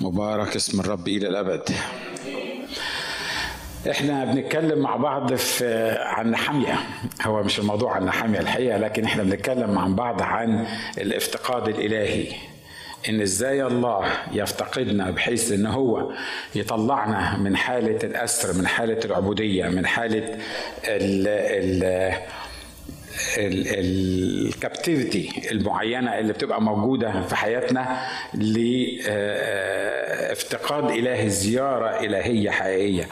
[0.00, 1.70] مبارك اسم الرب إلى الأبد.
[3.90, 6.78] إحنا بنتكلم مع بعض في عن نحاميه
[7.22, 10.66] هو مش الموضوع عن نحاميه الحقيقة لكن إحنا بنتكلم مع بعض عن
[10.98, 12.26] الافتقاد الإلهي.
[13.08, 16.12] إن إزاي الله يفتقدنا بحيث إن هو
[16.54, 20.38] يطلعنا من حالة الأسر من حالة العبودية من حالة
[20.84, 22.12] ال ال
[23.38, 27.98] الكابتيفيتي المعينة اللي بتبقى موجودة في حياتنا
[30.26, 33.08] لافتقاد الهي زيارة إلهية حقيقية.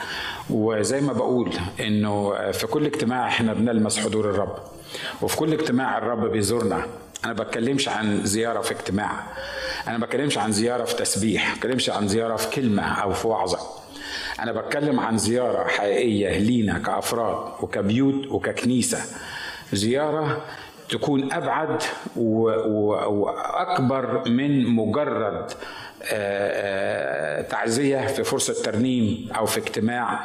[0.50, 1.50] وزي ما بقول
[1.80, 4.56] إنه في كل اجتماع إحنا بنلمس حضور الرب
[5.22, 6.86] وفي كل اجتماع الرب بيزورنا.
[7.24, 9.10] أنا بتكلمش عن زيارة في اجتماع
[9.88, 13.58] أنا بتكلمش عن زيارة في تسبيح بتكلمش عن زيارة في كلمة أو في وعظة.
[14.40, 18.98] أنا بتكلم عن زيارة حقيقية لينا كأفراد وكبيوت وككنيسة.
[19.72, 20.42] زيارة
[20.88, 21.82] تكون أبعد
[23.06, 25.50] وأكبر من مجرد
[27.50, 30.20] تعزية في فرصة ترنيم أو في اجتماع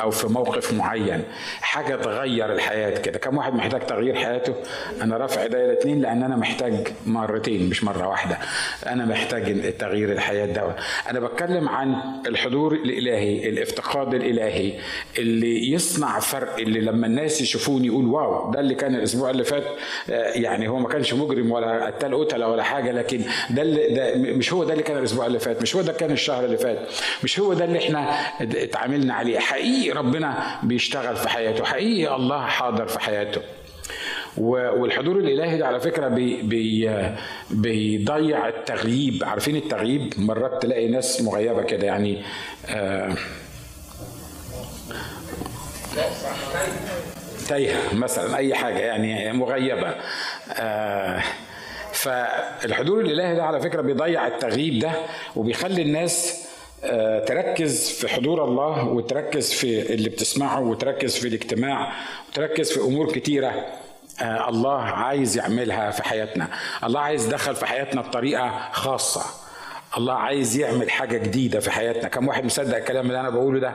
[0.00, 1.22] أو في موقف معين.
[1.60, 3.18] حاجة تغير الحياة كده.
[3.18, 4.54] كم واحد محتاج تغيير حياته؟
[5.02, 8.38] أنا رافع ايديا الاثنين لأن أنا محتاج مرتين مش مرة واحدة.
[8.86, 10.76] أنا محتاج تغيير الحياة ده
[11.10, 11.94] أنا بتكلم عن
[12.26, 14.72] الحضور الإلهي الافتقاد الإلهي
[15.18, 19.64] اللي يصنع فرق اللي لما الناس يشوفوني يقول واو ده اللي كان الأسبوع اللي فات
[20.08, 24.52] يعني هو ما كانش مجرم ولا قتال قتلة ولا حاجة لكن ده, اللي ده مش
[24.52, 26.78] هو ده اللي كان الأسبوع اللي فات مش هو ده كان الشهر اللي فات
[27.24, 29.38] مش هو ده اللي إحنا اتعاملنا عليه.
[29.38, 33.40] حقيقي ربنا بيشتغل في حياته حقيقي الله حاضر في حياته.
[34.36, 36.90] والحضور الإلهي ده على فكرة بي بي
[37.50, 39.24] بيضيع التغييب.
[39.24, 42.22] عارفين التغييب؟ مرات تلاقي ناس مغيبة كده يعني
[42.68, 43.14] آه
[47.48, 49.94] تايهة مثلا أي حاجة يعني مغيبة.
[50.52, 51.22] آه
[52.04, 54.92] فالحضور الإلهي ده على فكرة بيضيع التغييب ده
[55.36, 56.44] وبيخلي الناس
[57.26, 61.92] تركز في حضور الله وتركز في اللي بتسمعه وتركز في الاجتماع
[62.28, 63.66] وتركز في أمور كتيرة
[64.22, 66.48] الله عايز يعملها في حياتنا.
[66.84, 69.22] الله عايز يدخل في حياتنا بطريقة خاصة.
[69.98, 72.08] الله عايز يعمل حاجة جديدة في حياتنا.
[72.08, 73.72] كم واحد مصدق الكلام اللي أنا بقوله ده؟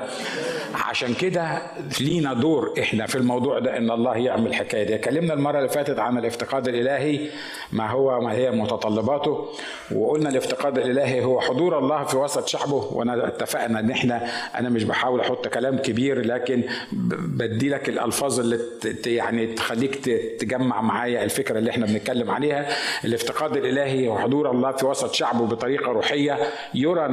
[0.75, 1.61] عشان كده
[2.01, 4.95] لينا دور إحنا في الموضوع ده إن الله يعمل الحكاية دي.
[4.95, 7.29] اتكلمنا المرة اللي فاتت عن الافتقاد الإلهي
[7.71, 9.47] ما هو ما هي متطلباته
[9.95, 14.27] وقلنا الافتقاد الإلهي هو حضور الله في وسط شعبه وأنا اتفقنا إن إحنا
[14.59, 16.63] أنا مش بحاول أحط كلام كبير لكن
[17.11, 18.59] بدي لك الألفاظ اللي
[19.05, 19.95] يعني تخليك
[20.39, 22.67] تجمع معايا الفكرة اللي إحنا بنتكلم عليها.
[23.05, 26.08] الافتقاد الإلهي هو حضور الله في وسط شعبه بطريقة روحية.
[26.09, 26.37] روحيه
[26.73, 27.07] يرى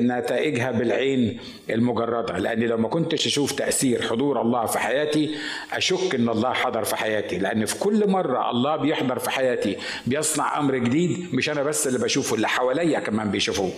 [0.00, 1.38] نتائجها بالعين
[1.70, 2.38] المجردة.
[2.38, 5.34] لأن لو ما كنتش أشوف تأثير حضور الله في حياتي
[5.72, 7.38] أشك إن الله حضر في حياتي.
[7.38, 9.76] لأن في كل مرة الله بيحضر في حياتي
[10.06, 13.70] بيصنع أمر جديد مش أنا بس اللي بشوفه اللي حواليا كمان بيشوفوه.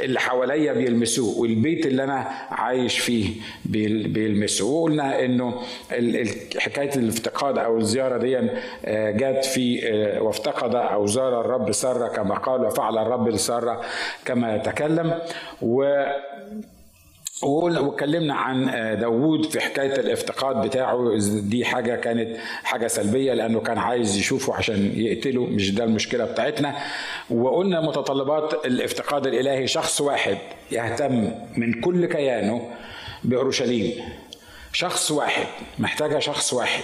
[0.00, 3.30] اللي حواليا بيلمسوه والبيت اللي أنا عايش فيه
[3.64, 4.66] بيلمسه.
[4.66, 5.62] وقلنا إنه
[6.58, 8.38] حكاية الافتقاد أو الزيارة دي
[9.18, 9.80] جت في
[10.20, 13.80] وافتقد أو زار الرب سارة كما قال وفعل الرب لساره
[14.24, 15.18] كما يتكلم.
[15.62, 16.04] و
[17.42, 18.66] واتكلمنا عن
[19.00, 21.18] داوود في حكاية الافتقاد بتاعه.
[21.40, 25.46] دي حاجة كانت حاجة سلبية لأنه كان عايز يشوفه عشان يقتله.
[25.46, 26.76] مش ده المشكلة بتاعتنا.
[27.30, 30.38] وقلنا متطلبات الافتقاد الإلهي شخص واحد
[30.72, 32.70] يهتم من كل كيانه
[33.24, 33.92] بأورشليم.
[34.72, 35.46] شخص واحد
[35.78, 36.82] محتاجة شخص واحد.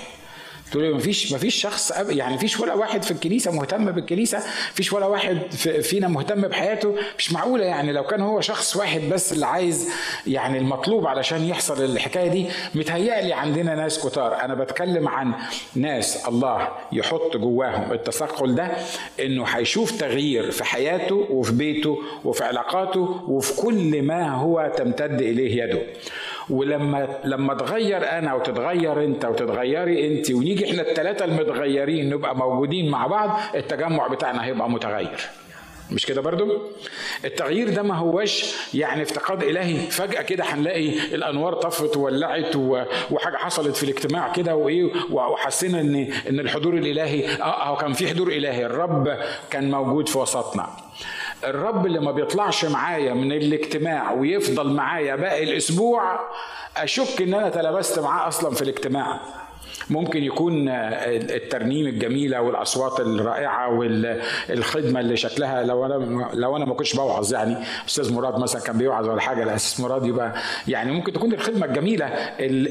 [0.71, 4.38] تقول لي مفيش مفيش شخص يعني مفيش ولا واحد في الكنيسة مهتم بالكنيسة
[4.72, 5.38] مفيش ولا واحد
[5.82, 6.94] فينا مهتم بحياته.
[7.19, 9.88] مش معقولة يعني لو كان هو شخص واحد بس اللي عايز
[10.27, 14.41] يعني المطلوب علشان يحصل الحكاية دي متهيألي عندنا ناس كتار.
[14.44, 15.32] أنا بتكلم عن
[15.75, 18.71] ناس الله يحط جواهم التثقل ده
[19.21, 25.62] إنه هيشوف تغيير في حياته وفي بيته وفي علاقاته وفي كل ما هو تمتد إليه
[25.62, 25.83] يده.
[26.51, 33.07] ولما لما اتغير أنا وتتغير أنت وتتغيري أنت ونيجي إحنا الثلاثه المتغيرين نبقى موجودين مع
[33.07, 35.21] بعض التجمع بتاعنا هيبقى متغير.
[35.91, 36.62] مش كده برضو؟
[37.25, 39.77] التغيير ده ما هوش يعني افتقاد إلهي.
[39.77, 42.57] فجأة كده هنلاقي الأنوار طفت وولعت
[43.10, 45.95] وحاجة حصلت في الاجتماع كده وإيه وحسينا ان
[46.28, 48.66] إن الحضور الإلهي آه هو كان في حضور إلهي.
[48.66, 49.19] الرب
[49.51, 50.66] كان موجود في وسطنا.
[51.44, 56.21] الرب اللي ما بيطلعش معايا من الاجتماع ويفضل معايا باقي الأسبوع
[56.77, 59.21] أشك إن أنا تلبست معاه أصلا في الاجتماع.
[59.91, 66.97] ممكن يكون الترنيم الجميله والاصوات الرائعة والخدمه اللي شكلها لو أنا لو أنا ما كنتش
[66.97, 67.57] بوعظ يعني.
[67.89, 70.34] أستاذ مراد مثلا كان بيوعظ ولا حاجة الاساس مراد يبقى
[70.69, 72.69] يعني ممكن تكون الخدمة الجميلة اللي,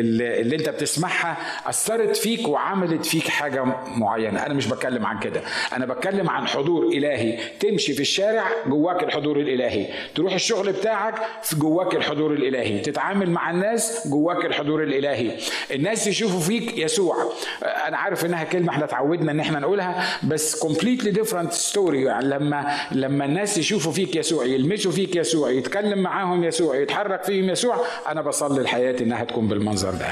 [0.00, 1.36] اللي, اللي أنت بتسمعها
[1.66, 3.64] أثرت فيك وعملت فيك حاجة
[3.96, 4.46] معينة.
[4.46, 5.40] أنا مش بتكلم عن كده.
[5.72, 7.38] أنا بتكلم عن حضور إلهي.
[7.60, 9.86] تمشي في الشارع جواك الحضور الإلهي.
[10.14, 11.14] تروح الشغل بتاعك
[11.58, 12.78] جواك الحضور الإلهي.
[12.78, 15.32] تتعامل مع الناس جواك الحضور الإلهي.
[15.70, 17.16] الناس يشوفوا فيك يسوع.
[17.62, 22.66] أنا عارف انها كلمة إحنا اتعودنا ان إحنا نقولها بس completely different story يعني لما
[22.92, 27.76] لما الناس يشوفوا فيك يسوع يلمسوا فيك يسوع يتكلم معاهم يسوع يتحرك فيهم يسوع
[28.08, 30.06] أنا بصلي لحياتي انها تكون بالمنظر ده.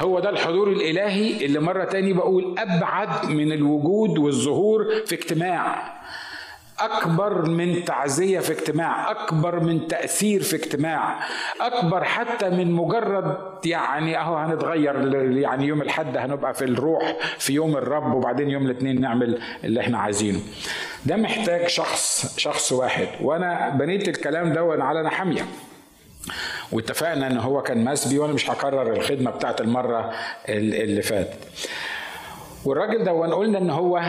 [0.00, 5.99] هو ده الحضور الإلهي اللي مرة تاني بقول أبعد من الوجود والظهور في اجتماع.
[6.80, 11.20] أكبر من تعزية في اجتماع أكبر من تأثير في اجتماع
[11.60, 14.96] أكبر حتى من مجرد يعني أهو هنتغير
[15.36, 19.98] يعني يوم الحد هنبقى في الروح في يوم الرب وبعدين يوم الاثنين نعمل اللي إحنا
[19.98, 20.40] عايزينه.
[21.06, 23.08] ده محتاج شخص شخص واحد.
[23.20, 25.42] وأنا بنيت الكلام ده على نحامية.
[26.72, 30.12] واتفقنا إن هو كان مسبي وأنا مش هكرر الخدمة بتاعت المرة
[30.48, 31.38] اللي فاتت.
[32.64, 34.02] والراجل ده قلنا إن هو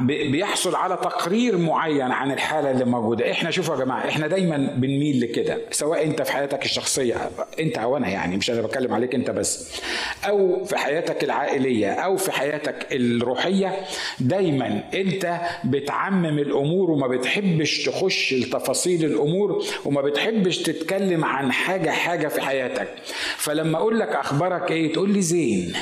[0.00, 3.30] بيحصل على تقرير معين عن الحالة اللي موجودة.
[3.30, 7.30] إحنا شوفوا يا جماعة إحنا دايما بنميل لكده سواء أنت في حياتك الشخصية
[7.60, 9.80] أنت أو أنا يعني مش أنا بتكلم عليك أنت بس
[10.28, 13.76] أو في حياتك العائلية أو في حياتك الروحية
[14.20, 22.28] دايما أنت بتعمم الأمور وما بتحبش تخش لتفاصيل الأمور وما بتحبش تتكلم عن حاجة حاجة
[22.28, 22.88] في حياتك.
[23.36, 25.72] فلما أقول لك أخبارك إيه تقول لي زين.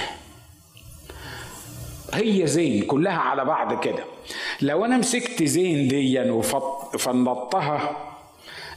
[2.15, 4.05] هي زين كلها على بعض كده.
[4.63, 7.97] لو أنا مسكت زين ديا وفنطتها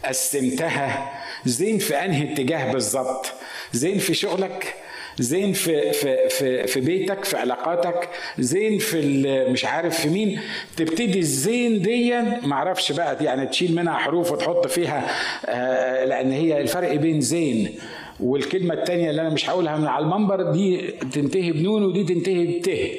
[0.06, 1.12] قسمتها
[1.46, 3.32] زين في أنهي اتجاه بالظبط؟
[3.74, 4.74] زين في شغلك؟
[5.20, 8.10] زين في في في في بيتك في علاقاتك؟
[8.40, 10.40] زين في مش عارف في مين؟
[10.78, 15.08] تبتدي الزين دي معرفش بقى يعني تشيل منها حروف وتحط فيها
[15.46, 17.76] آه لأن هي الفرق بين زين
[18.20, 20.82] والكلمة الثانية اللي أنا مش هقولها من على المنبر دي
[21.14, 22.92] تنتهي بنون ودي تنتهي بته.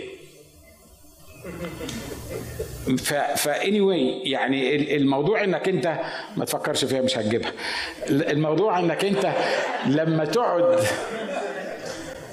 [3.37, 3.47] ف
[3.81, 5.99] واي يعني الموضوع انك انت
[6.37, 7.53] ما تفكرش فيها مش هتجيبها.
[8.09, 9.33] الموضوع انك انت
[9.87, 10.81] لما تقعد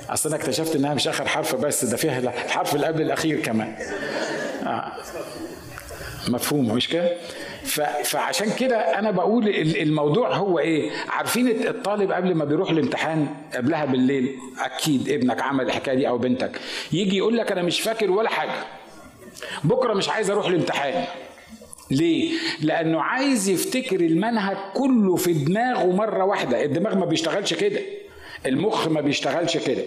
[0.10, 3.76] اصل أنا اكتشفت انها مش اخر حرف بس ده فيها الحرف اللي قبل الأخير كمان.
[4.66, 4.92] آه.
[6.28, 7.12] مفهوم مش كده؟
[8.04, 14.36] فعشان كده أنا بقول الموضوع هو إيه؟ عارفين الطالب قبل ما بيروح الامتحان قبلها بالليل
[14.60, 16.52] أكيد ابنك عمل الحكاية دي أو بنتك
[16.92, 18.52] يجي يقول لك أنا مش فاكر ولا حاجة.
[19.64, 21.06] بكرة مش عايز أروح الامتحان
[21.92, 22.32] ليه؟
[22.62, 27.80] لأنه عايز يفتكر المنهج كله في دماغه مرة واحدة، الدماغ ما بيشتغلش كده.
[28.46, 29.84] المخ ما بيشتغلش كده.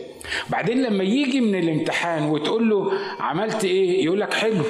[0.50, 4.64] بعدين لما يجي من الامتحان وتقول له عملت إيه؟ يقول لك حلو.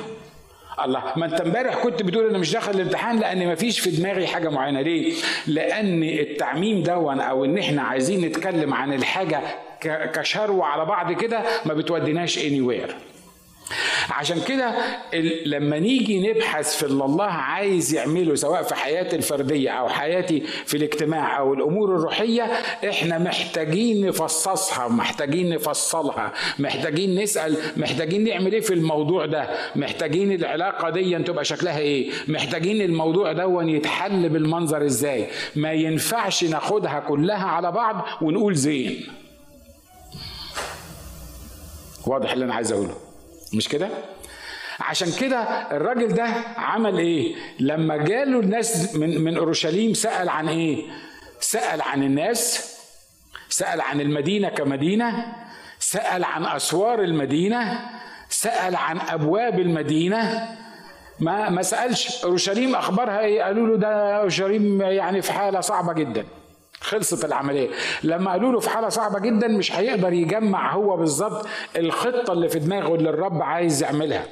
[0.85, 4.27] الله ما أنت امبارح كنت بتقول أنا مش داخل الامتحان لأن ما فيش في دماغي
[4.27, 5.15] حاجة معينة ليه؟
[5.47, 9.41] لأن التعميم دون أو إن إحنا عايزين نتكلم عن الحاجة
[10.15, 12.97] كشروة على بعض كده ما بتوديناش وير.
[14.11, 14.75] عشان كده
[15.47, 20.77] لما نيجي نبحث في اللي الله عايز يعمله سواء في حياتي الفردية أو حياتي في
[20.77, 22.43] الاجتماع أو الأمور الروحية
[22.91, 30.91] إحنا محتاجين نفصصها محتاجين نفصلها محتاجين نسأل محتاجين نعمل إيه في الموضوع ده؟ محتاجين العلاقة
[30.91, 35.27] دي تبقى شكلها إيه؟ محتاجين الموضوع ده يتحل بالمنظر إزاي؟
[35.57, 39.07] ما ينفعش ناخدها كلها على بعض ونقول زين.
[42.07, 43.06] واضح اللي أنا عايز أقوله؟
[43.55, 43.89] مش كده؟
[44.81, 45.39] عشان كده
[45.77, 46.25] الراجل ده
[46.57, 50.83] عمل إيه؟ لما جاله الناس من من أورشليم سأل عن إيه؟
[51.41, 52.77] سأل عن الناس
[53.49, 55.35] سأل عن المدينة كمدينة
[55.79, 57.81] سأل عن أسوار المدينة
[58.29, 60.49] سأل عن أبواب المدينة
[61.21, 66.25] ما ما سألش أورشليم أخبارها إيه؟ قالوا له ده أورشليم يعني في حالة صعبة جدا
[66.87, 67.69] خلصت العملية.
[68.05, 72.59] لما قالوا له في حالة صعبة جدا مش هيقدر يجمع هو بالظبط الخطة اللي في
[72.59, 74.27] دماغه اللي الرب عايز يعملها.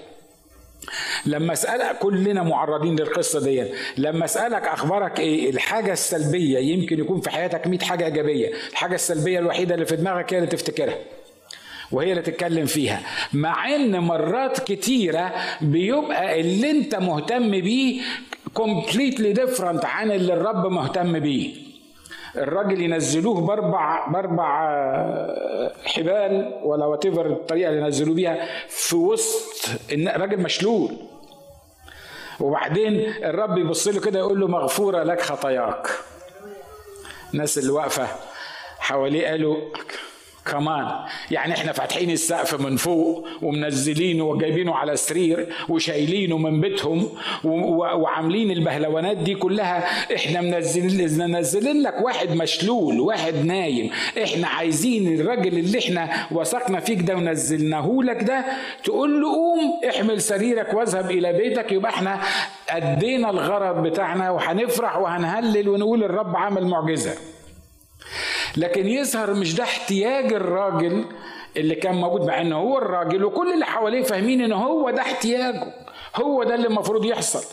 [1.26, 3.64] لما اسالك كلنا معرضين للقصة دي.
[3.96, 8.52] لما اسالك أخبارك إيه؟ الحاجة السلبية يمكن يكون في حياتك 100 حاجة إيجابية.
[8.70, 10.94] الحاجة السلبية الوحيدة اللي في دماغك هي اللي تفتكرها.
[11.92, 13.02] وهي اللي تتكلم فيها.
[13.32, 18.00] مع إن مرات كتيرة بيبقى اللي أنت مهتم بيه
[18.54, 21.63] completely different عن اللي الرب مهتم بيه.
[22.36, 24.48] الراجل ينزلوه بأربع بأربع
[25.84, 30.90] حبال ولا what الطريقة اللي ينزلوه بيها في وسط الراجل مشلول.
[32.40, 35.88] وبعدين الرب يبص له كده يقول له مغفورة لك خطاياك.
[37.34, 38.08] الناس اللي واقفة
[38.78, 39.56] حواليه قالوا
[40.46, 40.86] كمان.
[41.30, 47.08] يعني إحنا فاتحين السقف من فوق ومنزلينه وجايبينه على سرير وشايلينه من بيتهم
[47.44, 49.84] وعاملين البهلوانات دي كلها.
[50.14, 53.90] إحنا منزلين منزلين لك واحد مشلول واحد نايم.
[54.24, 58.44] إحنا عايزين الراجل اللي إحنا وثقنا فيك ده ونزلناه لك ده
[58.84, 61.72] تقول له قوم احمل سريرك واذهب إلى بيتك.
[61.72, 62.20] يبقى إحنا
[62.68, 67.14] أدينا الغرض بتاعنا وهنفرح وهنهلل ونقول الرب عمل معجزة.
[68.56, 71.04] لكن يظهر مش ده احتياج الراجل
[71.56, 75.74] اللي كان موجود مع انه هو الراجل وكل اللي حواليه فاهمين إن هو ده احتياجه
[76.16, 77.44] هو ده اللي المفروض يحصل.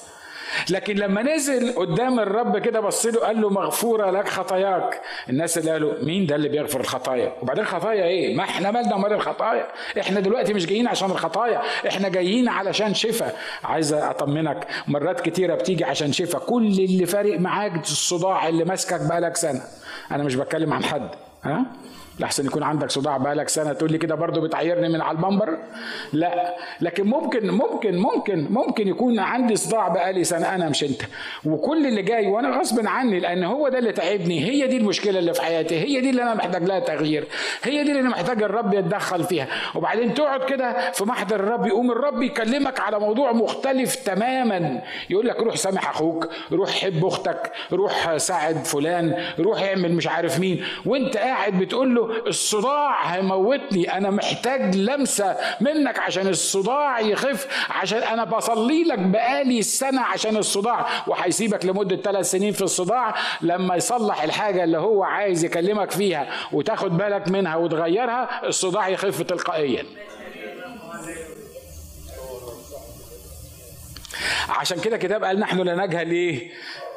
[0.70, 5.02] لكن لما نزل قدام الرب كده بص له قال له مغفورة لك خطاياك.
[5.30, 9.14] الناس اللي قالوا مين ده اللي بيغفر الخطايا؟ وبعدين خطايا إيه؟ ما إحنا مالنا ومال
[9.14, 9.68] الخطايا؟
[10.00, 15.84] إحنا دلوقتي مش جايين عشان الخطايا إحنا جايين علشان شفاء عايز أطمنك مرات كتيرة بتيجي
[15.84, 19.62] عشان شفاء كل اللي فارق معاك الصداع اللي ماسكك بقالك سنة.
[20.12, 21.10] أنا مش بتكلم عن حد
[21.44, 21.66] ها؟
[22.22, 23.74] لحسن يكون عندك صداع بقالك سنة.
[23.74, 25.58] تقول لي كده برضه بتعيرني من على المنبر؟
[26.14, 26.56] لا.
[26.82, 30.56] لكن ممكن ممكن ممكن ممكن يكون عندي صداع بقالي سنة.
[30.56, 31.02] أنا مش أنت.
[31.46, 34.40] وكل اللي جاي وأنا غصب عني لأن هو ده اللي تعبني.
[34.46, 35.80] هي دي المشكلة اللي في حياتي.
[35.80, 37.28] هي دي اللي أنا محتاج لها تغيير.
[37.64, 39.48] هي دي اللي أنا محتاج الرب يتدخل فيها.
[39.76, 44.82] وبعدين تقعد كده في محضر الرب يقوم الرب يكلمك على موضوع مختلف تماما.
[45.10, 50.40] يقول لك روح سامح أخوك روح حب أختك روح ساعد فلان روح اعمل مش عارف
[50.40, 50.64] مين.
[50.86, 53.98] وأنت قاعد بتقول له الصداع هيموتني.
[53.98, 60.86] أنا محتاج لمسة منك عشان الصداع يخف عشان أنا بصلي لك بقالي سنة عشان الصداع
[61.08, 66.98] وهيسيبك لمدة ثلاث سنين في الصداع لما يصلح الحاجة اللي هو عايز يكلمك فيها وتاخد
[66.98, 69.86] بالك منها وتغيرها الصداع يخف تلقائيا.
[74.50, 76.52] عشان كده كتاب قال نحن لا نجهل إيه؟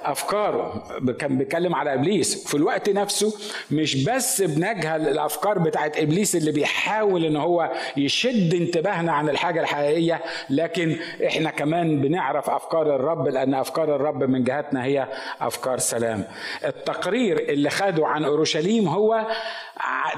[0.04, 0.82] أفكاره.
[1.18, 2.49] كان بيتكلم على إبليس.
[2.49, 3.34] في الوقت نفسه
[3.70, 10.20] مش بس بنجهل الأفكار بتاعت إبليس اللي بيحاول إن هو يشد انتباهنا عن الحاجة الحقيقية
[10.50, 10.96] لكن
[11.26, 15.08] إحنا كمان بنعرف أفكار الرب لأن أفكار الرب من جهتنا هي
[15.40, 16.25] أفكار سلام.
[16.64, 19.26] التقرير اللي خده عن أورشليم هو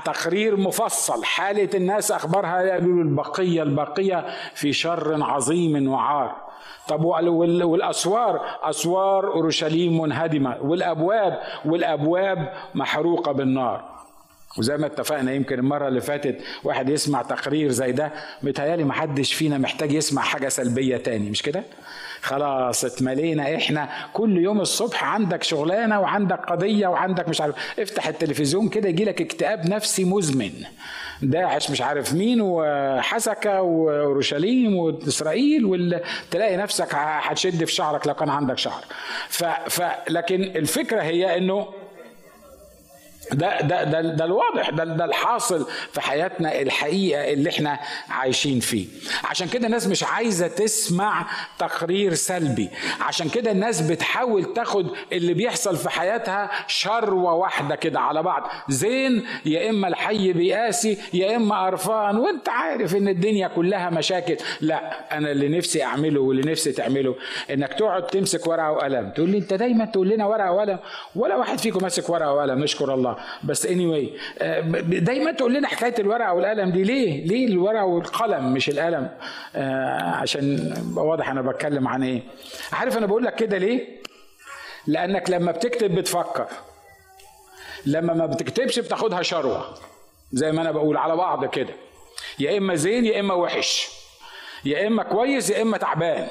[0.04, 1.24] تقرير مفصل.
[1.24, 6.45] حالة الناس أخبارها يقولوا البقية البقية في شر عظيم وعار.
[6.88, 13.96] طب والأسوار؟ أسوار أورشليم منهدمة والأبواب والأبواب محروقة بالنار.
[14.58, 19.58] وزي ما اتفقنا يمكن المرة اللي فاتت واحد يسمع تقرير زي ده متهيألي محدش فينا
[19.58, 21.64] محتاج يسمع حاجة سلبية تاني مش كده؟
[22.22, 28.68] خلاص اتملينا إحنا كل يوم الصبح عندك شغلانة وعندك قضية وعندك مش عارف افتح التلفزيون
[28.68, 30.52] كده يجي لك اكتئاب نفسي مزمن.
[31.22, 38.58] داعش مش عارف مين وحسكة وأورشليم وإسرائيل تلاقي نفسك هتشد في شعرك لو كان عندك
[38.58, 38.84] شعر.
[39.28, 39.44] ف...
[39.44, 39.82] ف...
[40.10, 41.66] لكن الفكرة هي إنه
[43.32, 47.78] ده ده ده, ده الواضح ده ده الحاصل في حياتنا الحقيقة اللي إحنا
[48.08, 48.86] عايشين فيه.
[49.24, 51.26] عشان كده الناس مش عايزة تسمع
[51.58, 52.68] تقرير سلبي.
[53.00, 58.50] عشان كده الناس بتحاول تاخد اللي بيحصل في حياتها شروة واحدة كده على بعض.
[58.68, 64.36] زين يا إما الحي بيقاسي يا إما قرفان وأنت عارف إن الدنيا كلها مشاكل.
[64.60, 67.14] لا أنا اللي نفسي أعمله واللي نفسي تعمله
[67.50, 69.10] إنك تقعد تمسك ورقة وقلم.
[69.10, 70.78] تقول لي أنت دايما تقول لنا ورقة وقلم؟
[71.16, 73.15] ولا واحد فيكم ماسك ورقة وقلم نشكر الله.
[73.44, 78.52] بس اني anyway آه، دايما تقول لنا حكاية الورقة والقلم دي ليه؟ ليه الورقة والقلم
[78.52, 79.10] مش القلم؟
[79.56, 82.22] آه، عشان واضح أنا بتكلم عن إيه؟
[82.72, 83.96] عارف أنا بقول لك كده ليه؟
[84.86, 86.46] لأنك لما بتكتب بتفكر
[87.86, 89.74] لما ما بتكتبش بتاخدها شروة
[90.32, 91.72] زي ما أنا بقول على بعض كده
[92.38, 93.88] يا إما زين يا إما وحش
[94.64, 96.28] يا إما كويس يا إما تعبان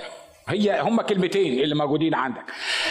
[0.49, 2.43] هي هم كلمتين اللي موجودين عندك.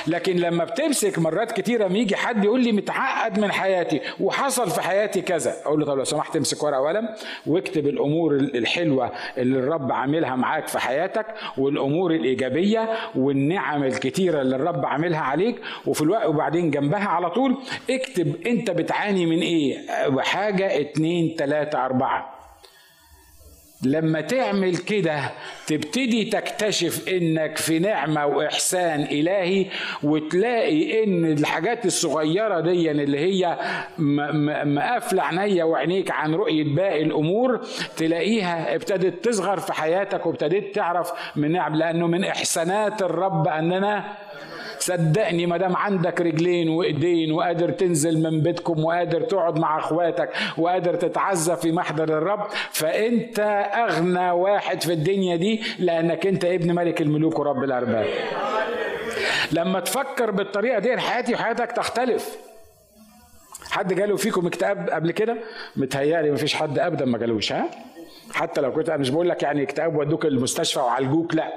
[0.07, 5.21] لكن لما بتمسك مرات كتيرة يجي حد يقول لي متعقد من حياتي وحصل في حياتي
[5.21, 7.09] كذا أقول له طب لو سمحت امسك ورقة وقلم
[7.47, 11.27] واكتب الأمور الحلوة اللي الرب عاملها معاك في حياتك
[11.59, 15.57] والأمور الإيجابية والنعم الكتيرة اللي الرب عاملها عليك
[15.87, 17.57] وفي الوقت وبعدين جنبها على طول
[17.91, 19.79] اكتب أنت بتعاني من إيه؟
[20.21, 22.34] حاجة اتنين تلاتة أربعة.
[23.85, 25.31] لما تعمل كده
[25.67, 29.67] تبتدي تكتشف إنك في نعمة وإحسان إلهي
[30.03, 33.59] وتلاقي إن الحاجات الصغيرة دي اللي هي
[34.65, 37.61] مقفله عينيا وعينيك عن رؤية باقي الأمور
[37.97, 44.05] تلاقيها ابتدت تصغر في حياتك وابتديت تعرف من نعم لأنه من إحسانات الرب أننا
[44.85, 50.95] صدقني ما دام عندك رجلين وإيدين وقادر تنزل من بيتكم وقادر تقعد مع أخواتك وقادر
[50.95, 53.41] تتعزى في محضر الرب فأنت
[53.75, 58.07] أغنى واحد في الدنيا دي لأنك أنت ابن ملك الملوك ورب الأرباب.
[59.53, 62.37] لما تفكر بالطريقة دي حياتي وحياتك تختلف.
[63.71, 65.37] حد جاله فيكم اكتئاب قبل كده؟
[65.77, 67.71] متهيألي مفيش حد ابدا ما جالوش ها؟
[68.33, 71.53] حتى لو كنت أنا مش بقول لك يعني اكتئاب ودوك المستشفى وعالجوك لا.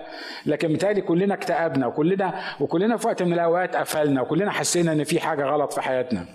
[0.45, 5.19] لكن متهيألي كلنا اكتئبنا وكلنا وكلنا في وقت من الأوقات قفلنا وكلنا حسينا إن في
[5.19, 6.25] حاجة غلط في حياتنا.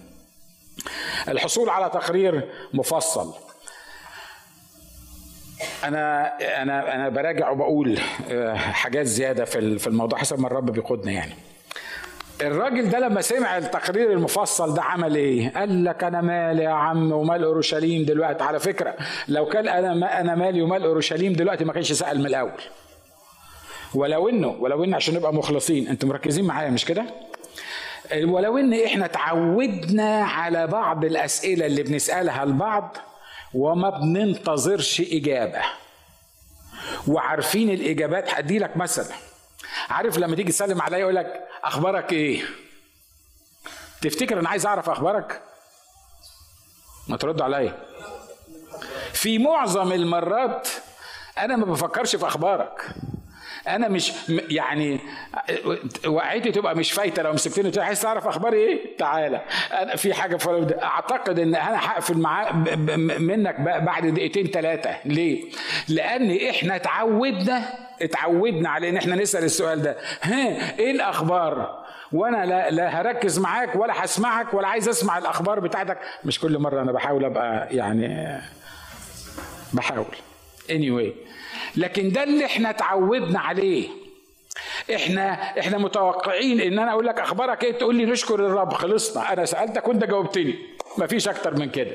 [1.29, 3.35] الحصول على تقرير مفصل.
[5.85, 7.99] أنا أنا أنا براجع وبقول
[8.31, 11.35] آه، حاجات زيادة في في الموضوع حسب ما الرب بيقودنا يعني.
[12.43, 17.13] الراجل ده لما سمع التقرير المفصل ده عمل إيه؟ قال لك أنا مالي يا عم
[17.13, 18.95] ومال اورشليم دلوقتي على فكرة
[19.29, 22.61] لو كان أنا ما أنا مالي ومال اورشليم دلوقتي ما كانش سأل من الأول.
[23.95, 27.05] ولو إنه ولو إن عشان نبقى مخلصين أنتم مركزين معايا مش كده؟
[28.25, 32.97] ولو إن إحنا تعودنا على بعض الأسئلة اللي بنسألها لبعض
[33.55, 35.61] وما بننتظرش إجابة
[37.09, 39.05] وعارفين الإجابات هدي لك مثل
[39.93, 42.43] عارف لما تيجي تسلم عليا يقول لك أخبارك إيه؟
[44.03, 45.43] تفتكر أنا عايز أعرف أخبارك؟
[47.09, 47.79] ما ترد عليا.
[49.13, 50.69] في معظم المرات
[51.39, 52.87] أنا ما بفكرش في أخبارك.
[53.69, 55.01] أنا مش يعني
[56.07, 59.45] وقعتي تبقى مش فايتة لو مسكتني عايز تعرف أخباري إيه؟ تعالى.
[59.73, 60.39] أنا في حاجة
[60.83, 62.55] أعتقد إن أنا هقفل معاك
[63.21, 65.45] منك بعد دقيقتين ثلاثة ليه؟
[65.89, 67.65] لأن إحنا اتعودنا
[68.05, 69.97] اتعودنا على ان إحنا نسأل السؤال ده.
[70.23, 71.83] ها إيه الأخبار؟
[72.13, 75.99] وأنا لا, لا هركز معاك ولا هسمعك ولا عايز اسمع الأخبار بتاعتك.
[76.25, 78.41] مش كل مرة أنا بحاول أبقى يعني
[79.73, 80.05] بحاول.
[80.69, 81.13] Anyway
[81.77, 83.89] لكن ده اللي إحنا اتعودنا عليه.
[84.95, 89.33] إحنا إحنا متوقعين إن أنا أقول لك أخبارك إيه؟ تقول لي نشكر الرب خلصنا.
[89.33, 90.55] أنا سألتك وأنت جاوبتني.
[90.99, 91.91] مفيش أكتر من كده.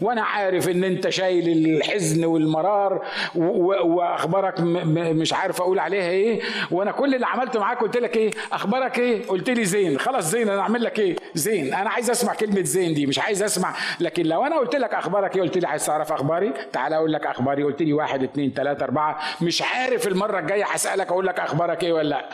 [0.00, 6.40] وأنا عارف إن أنت شايل الحزن والمرار وأخبارك مش عارف أقول عليها إيه.
[6.70, 9.98] وأنا كل اللي عملته معاك قلت لك إيه؟ أخبارك إيه؟ قلت لي زين.
[9.98, 11.74] خلاص زين أنا أعمل لك إيه؟ زين.
[11.74, 13.74] أنا عايز أسمع كلمة زين دي مش عايز أسمع.
[14.00, 17.26] لكن لو أنا قلت لك أخبارك إيه قلت لي عايز تعرف أخباري؟ تعال أقول لك
[17.26, 17.62] أخباري.
[17.62, 19.18] قلت لي واحد اتنين تلاتة أربعة.
[19.42, 22.28] مش عارف المرة الجاية هسألك أقول لك أخبارك إيه ولا لأ.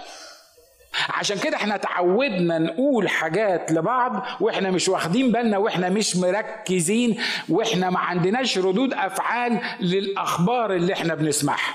[1.11, 7.17] عشان كده إحنا تعودنا نقول حاجات لبعض وإحنا مش واخدين بالنا وإحنا مش مركزين
[7.49, 11.75] وإحنا ما عندناش ردود أفعال للأخبار اللي إحنا بنسمعها.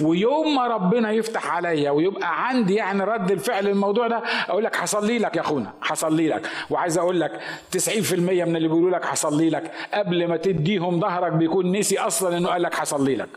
[0.00, 5.16] ويوم ما ربنا يفتح عليا ويبقى عندي يعني رد الفعل الموضوع ده أقول لك حصل
[5.22, 6.50] لك يا أخونا حصل لك.
[6.70, 7.40] وعايز أقول لك
[7.76, 9.72] 90% من اللي بيقولوا لك حصل لك.
[9.94, 13.28] قبل ما تديهم ظهرك بيكون نسي أصلا إنه قال لك حصل لك.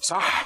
[0.00, 0.44] صح؟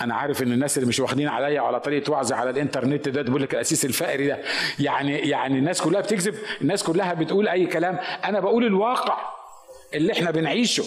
[0.00, 3.42] أنا عارف إن الناس اللي مش واخدين عليا على طريقة وعظ على الإنترنت ده تقول
[3.42, 4.38] لك الأسيس الفقري ده.
[4.78, 7.98] يعني يعني الناس كلها بتكذب الناس كلها بتقول أي كلام.
[8.24, 9.18] أنا بقول الواقع
[9.94, 10.84] اللي إحنا بنعيشه.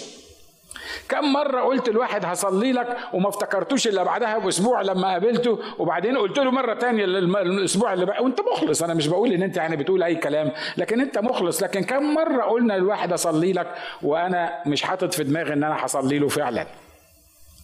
[1.10, 6.38] كم مرة قلت لواحد هصلي لك وما افتكرتوش إلا بعدها بأسبوع لما قابلته وبعدين قلت
[6.39, 8.84] له مرة تانية الأسبوع اللي بقى وأنت مخلص.
[8.84, 11.63] أنا مش بقول إن أنت يعني بتقول أي كلام لكن أنت مخلص.
[11.63, 16.19] لكن كم مرة قلنا لواحد اصلي لك وأنا مش حاطط في دماغي إن أنا هصلي
[16.19, 16.65] له فعلا؟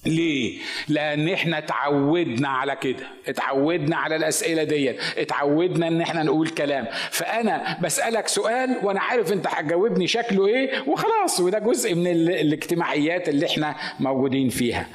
[0.06, 6.88] ليه؟ لأن إحنا اتعودنا على كده، اتعودنا على الأسئلة دي، اتعودنا إن إحنا نقول كلام،
[7.12, 11.40] فأنا بسألك سؤال وأنا عارف أنت هتجاوبني شكله إيه وخلاص.
[11.40, 14.88] وده جزء من الاجتماعيات اللي إحنا موجودين فيها.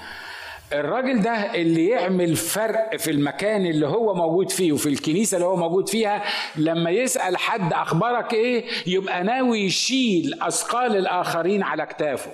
[0.73, 5.57] الراجل ده اللي يعمل فرق في المكان اللي هو موجود فيه وفي الكنيسة اللي هو
[5.57, 6.23] موجود فيها
[6.57, 12.31] لما يسأل حد أخبارك إيه يبقى ناوي يشيل أثقال الآخرين على كتافه.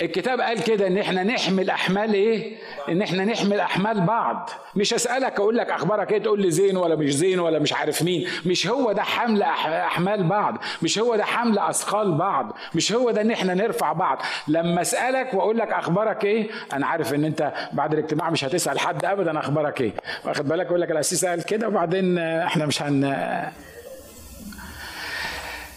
[0.00, 2.56] الكتاب قال كده إن إحنا نحمل أحمال إيه؟
[2.88, 4.50] إن إحنا نحمل أحمال بعض.
[4.76, 8.02] مش أسألك أقول لك أخبارك إيه؟ تقول لي زين ولا مش زين ولا مش عارف
[8.02, 8.28] مين.
[8.46, 10.58] مش هو ده حمل أحمال بعض.
[10.82, 12.52] مش هو ده حمل أثقال بعض.
[12.74, 14.18] مش هو ده إن إحنا نرفع بعض.
[14.48, 19.04] لما أسألك وأقول لك أخبارك إيه؟ أنا عارف إن أنت بعد الاجتماع مش هتسأل حد
[19.04, 19.92] ابدا أخبارك إيه.
[20.24, 23.16] واخد بالك؟ يقول لك الأسيس قال كده وبعدين إحنا مش هن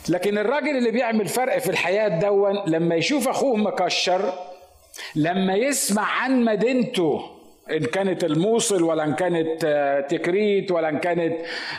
[0.10, 4.34] لكن الراجل اللي بيعمل فرق في الحياة دون لما يشوف أخوه مكشر
[5.16, 7.22] لما يسمع عن مدينته
[7.72, 11.34] إن كانت الموصل ولا إن كانت آه، تكريت ولا إن كانت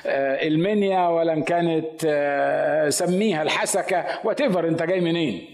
[0.06, 5.44] آه، المنيا ولا إن كانت آه، سميها الحسكة واتيفر أنت جاي منين؟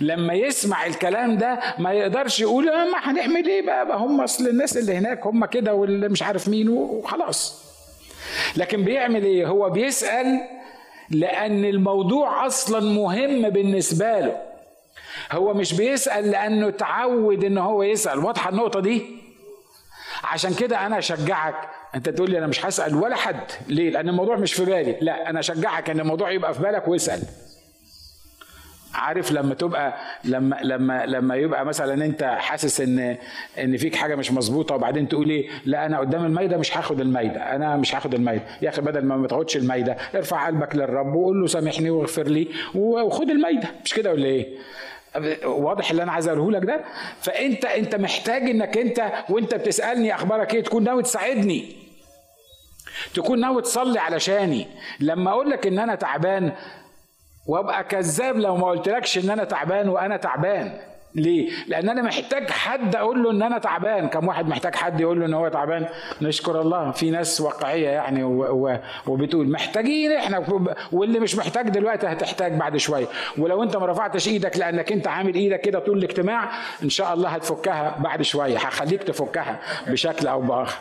[0.00, 4.76] لما يسمع الكلام ده ما يقدرش يقول ما هنعمل إيه بقى, بقى هم أصل الناس
[4.76, 7.62] اللي هناك هم كده واللي مش عارف مين وخلاص.
[8.56, 10.40] لكن بيعمل إيه؟ هو بيسأل
[11.10, 14.42] لأن الموضوع أصلا مهم بالنسبة له.
[15.32, 18.18] هو مش بيسأل لأنه تعود إن هو يسأل.
[18.18, 19.02] واضحة النقطة دي؟
[20.24, 21.68] عشان كده أنا أشجعك.
[21.94, 23.40] أنت تقول لي أنا مش هسأل ولا حد.
[23.68, 24.96] ليه؟ لأن الموضوع مش في بالي.
[25.00, 27.22] لا أنا أشجعك إن الموضوع يبقى في بالك واسأل.
[28.94, 33.16] عارف لما تبقى لما لما لما يبقى مثلا أنت حاسس ان
[33.58, 37.54] إن فيك حاجة مش مظبوطة وبعدين تقول إيه؟ لا أنا قدام المايده مش هاخد المايده
[37.56, 41.40] أنا مش هاخد المايده يا أخي بدل ما ما تاخدش المايده ارفع قلبك للرب وقول
[41.40, 44.56] له سامحني واغفر لي وخد المايده مش كده ولا إيه؟
[45.44, 46.80] واضح اللي أنا عايز أقوله لك ده؟
[47.20, 51.76] فانت أنت محتاج إنك أنت وأنت بتسألني أخبارك إيه تكون ناوي تساعدني.
[53.14, 54.66] تكون ناوي تصلي علشاني.
[55.00, 56.52] لما أقول لك إن أنا تعبان
[57.46, 60.78] وابقى كذاب لو ما قلتلكش إن أنا تعبان وأنا تعبان
[61.14, 65.20] ليه؟ لأن أنا محتاج حد أقول له إن أنا تعبان، كم واحد محتاج حد يقول
[65.20, 65.86] له إن هو تعبان؟
[66.22, 68.24] نشكر الله، في ناس واقعية يعني
[69.06, 70.44] وبتقول محتاجين إحنا
[70.92, 73.06] واللي مش محتاج دلوقتي هتحتاج بعد شوية،
[73.38, 76.50] ولو أنت ما رفعتش إيدك لأنك أنت عامل إيدك كده طول الاجتماع
[76.82, 80.78] إن شاء الله هتفكها بعد شوية، هخليك تفكها بشكل أو بآخر.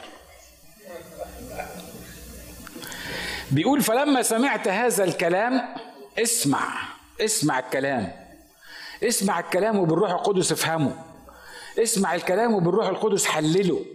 [3.52, 5.62] بيقول فلما سمعت هذا الكلام
[6.20, 6.74] اسمع
[7.22, 8.12] اسمع الكلام.
[9.04, 10.96] اسمع الكلام وبالروح القدس افهمه.
[11.80, 13.86] اسمع الكلام وبالروح القدس حلله.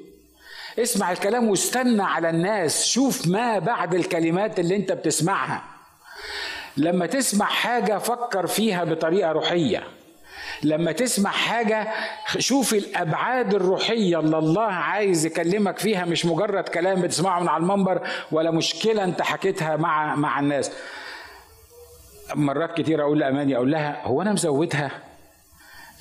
[0.78, 2.84] اسمع الكلام واستنى على الناس.
[2.86, 5.62] شوف ما بعد الكلمات اللي انت بتسمعها.
[6.76, 9.84] لما تسمع حاجة فكر فيها بطريقة روحية.
[10.62, 11.88] لما تسمع حاجة
[12.38, 16.04] شوف الأبعاد الروحية اللي الله عايز يكلمك فيها.
[16.04, 20.70] مش مجرد كلام بتسمعه من على المنبر ولا مشكلة أنت حكيتها مع مع الناس.
[22.34, 24.90] مرات كتير أقول لأماني أقول لها هو أنا مزودها؟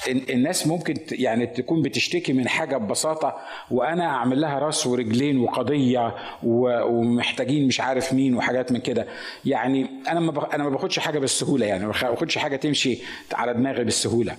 [0.10, 3.36] الناس ممكن يعني تكون بتشتكي من حاجة ببساطة
[3.72, 9.08] وأنا أعمل لها راس ورجلين وقضية ومحتاجين مش عارف مين وحاجات من كده.
[9.46, 12.98] يعني أنا ما أنا ما باخدش حاجة بالسهولة يعني ما باخدش حاجة تمشي
[13.34, 14.38] على دماغي بالسهولة.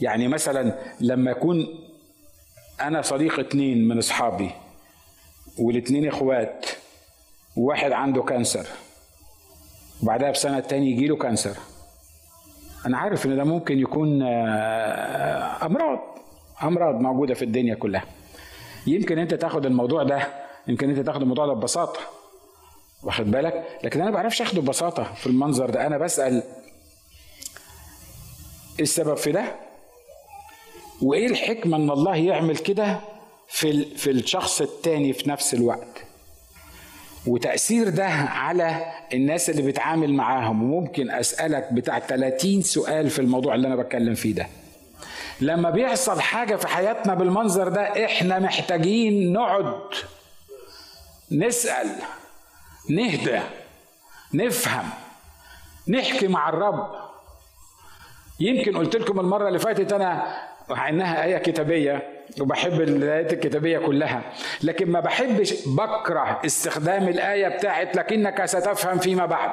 [0.00, 1.66] يعني مثلا لما يكون
[2.80, 4.50] أنا صديق اتنين من أصحابي
[5.58, 6.66] والاتنين إخوات
[7.56, 8.66] وواحد عنده cancer
[10.02, 11.56] وبعدها بسنة تاني يجي له cancer.
[12.86, 15.98] أنا عارف إن ده ممكن يكون آه، أمراض
[16.62, 18.04] أمراض موجودة في الدنيا كلها.
[18.86, 20.26] يمكن أنت تاخد الموضوع ده
[20.68, 22.00] يمكن أنت تاخد الموضوع ده ببساطة.
[23.02, 25.86] واخد بالك؟ لكن أنا ما بعرفش آخده ببساطة في المنظر ده.
[25.86, 26.42] أنا بسأل
[28.78, 29.44] إيه السبب في ده؟
[31.02, 33.00] وإيه الحكمة إن الله يعمل كده
[33.48, 36.03] في في الشخص التاني في نفس الوقت؟
[37.26, 40.62] وتأثير ده على الناس اللي بتعامل معاهم.
[40.62, 44.46] وممكن أسألك بتاع 30 سؤال في الموضوع اللي أنا بتكلم فيه ده.
[45.40, 49.74] لما بيحصل حاجة في حياتنا بالمنظر ده إحنا محتاجين نقعد
[51.32, 51.86] نسأل
[52.90, 53.40] نهدى
[54.34, 54.84] نفهم
[55.88, 56.90] نحكي مع الرب.
[58.40, 60.36] يمكن قلت لكم المرة اللي فاتت أنا
[60.70, 62.13] مع إنها آية كتابية.
[62.40, 64.22] وبحب الآيات الكتابية كلها
[64.62, 69.50] لكن ما بحبش بكره استخدام الآية بتاعت لكنك ستفهم فيما بعد.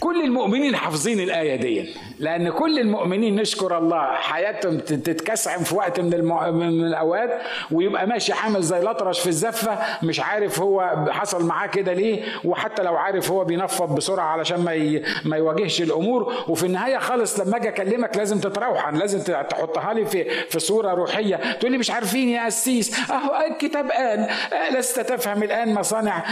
[0.00, 6.14] كل المؤمنين حافظين الآية دي لأن كل المؤمنين نشكر الله حياتهم تتكسعم في وقت من,
[6.14, 6.52] المو...
[6.52, 11.92] من الأوقات ويبقى ماشي عامل زي الأطرش في الزفة مش عارف هو حصل معاه كده
[11.92, 15.02] ليه وحتى لو عارف هو بينفض بسرعة علشان ما ي...
[15.24, 16.32] ما يواجهش الأمور.
[16.48, 21.36] وفي النهاية خالص لما أجي أكلمك لازم تتروحن لازم تحطها لي في في صورة روحية.
[21.60, 24.28] تقول لي مش عارفين يا قسيس أهو الكتاب قال
[24.74, 26.24] لست تفهم الآن مصانع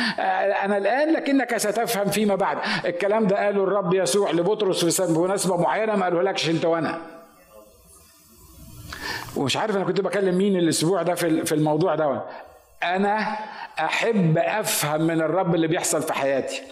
[0.65, 2.59] أنا الآن لكنك ستفهم فيما بعد.
[2.87, 7.01] الكلام ده قاله الرب يسوع لبطرس في مناسبة معينة ما قالهولكش انت وأنا.
[9.37, 12.23] ومش عارف أنا كنت بكلم مين الأسبوع ده في الموضوع ده.
[12.83, 13.19] أنا
[13.79, 16.63] أحب أفهم من الرب اللي بيحصل في حياتي.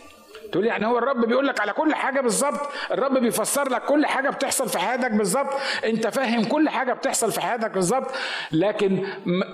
[0.52, 2.60] تقول يعني هو الرب بيقول لك على كل حاجة بالظبط؟
[2.90, 5.50] الرب بيفسر لك كل حاجة بتحصل في حياتك بالظبط؟
[5.84, 8.10] انت فاهم كل حاجة بتحصل في حياتك بالظبط؟
[8.52, 9.06] لكن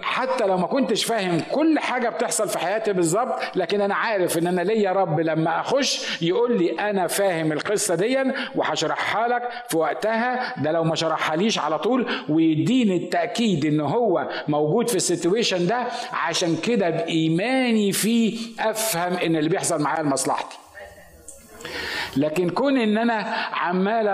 [0.03, 4.47] حتى لو ما كنتش فاهم كل حاجة بتحصل في حياتي بالظبط لكن أنا عارف إن
[4.47, 8.19] أنا ليا رب لما أخش يقول لي أنا فاهم القصة دي
[8.55, 10.55] وهشرحها لك في وقتها.
[10.63, 15.87] ده لو ما شرحها ليش على طول ويديني التأكيد إن هو موجود في السيتويشن ده
[16.13, 20.57] عشان كده بإيماني فيه أفهم إن اللي بيحصل معايا لمصلحتي.
[22.17, 24.09] لكن كون إن أنا عمال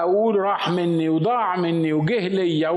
[0.00, 2.68] أقول راح مني وضاع مني وجه ليا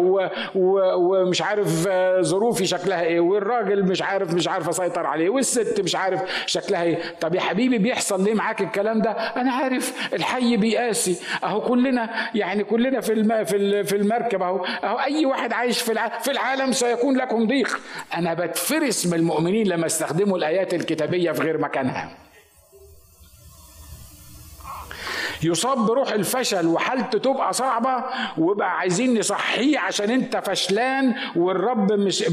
[0.56, 1.88] ومش عارف
[2.22, 7.00] ظروفي شكلها إيه والراجل مش عارف مش عارف أسيطر عليه والست مش عارف شكلها إيه.
[7.22, 11.20] طب يا حبيبي بيحصل ليه معاك الكلام ده؟ أنا عارف الحي بيقاسي.
[11.44, 13.44] أهو كلنا يعني كلنا في الم...
[13.44, 14.66] في في المركب أهو.
[14.84, 16.08] أهو أي واحد عايش في الع...
[16.20, 17.80] في العالم سيكون لكم ضيق.
[18.18, 22.10] أنا بتفرس من المؤمنين لما استخدموا الآيات الكتابية في غير مكانها.
[25.46, 28.04] يصاب بروح الفشل وحالته تبقى صعبة
[28.38, 32.24] ويبقى عايزين نصحيه عشان انت فشلان والرب مش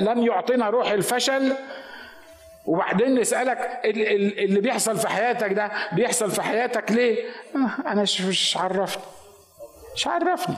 [0.00, 1.52] لم يعطينا روح الفشل.
[2.66, 7.24] وبعدين نسألك اللي بيحصل في حياتك ده بيحصل في حياتك ليه؟
[7.56, 9.02] آه، أنا مش عرفني
[9.94, 10.56] مش عرفني.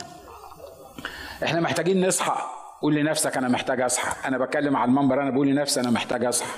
[1.45, 2.37] إحنا محتاجين نصحى.
[2.83, 4.29] قول لنفسك أنا محتاج أصحى.
[4.29, 6.51] أنا بتكلم على المنبر أنا بقول لنفسي أنا محتاج أصحى.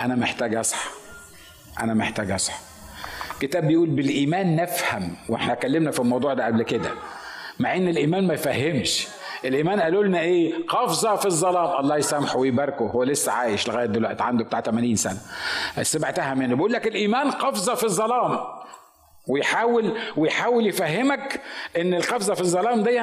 [0.00, 0.90] أنا محتاج أصحى.
[1.80, 2.71] أنا محتاج أصحى.
[3.42, 6.90] الكتاب بيقول بالإيمان نفهم وإحنا اتكلمنا في الموضوع ده قبل كده.
[7.58, 9.08] مع إن الإيمان ما يفهمش.
[9.44, 11.80] الإيمان قالوا لنا إيه؟ قفزة في الظلام.
[11.80, 12.84] الله يسامحه ويباركه.
[12.84, 15.18] هو لسه عايش لغاية دلوقتي عنده بتاع 80 سنة.
[15.82, 16.56] سمعتها منه.
[16.56, 18.38] بيقول لك الإيمان قفزة في الظلام.
[19.28, 21.40] ويحاول ويحاول يفهمك
[21.76, 23.02] إن القفزة في الظلام دي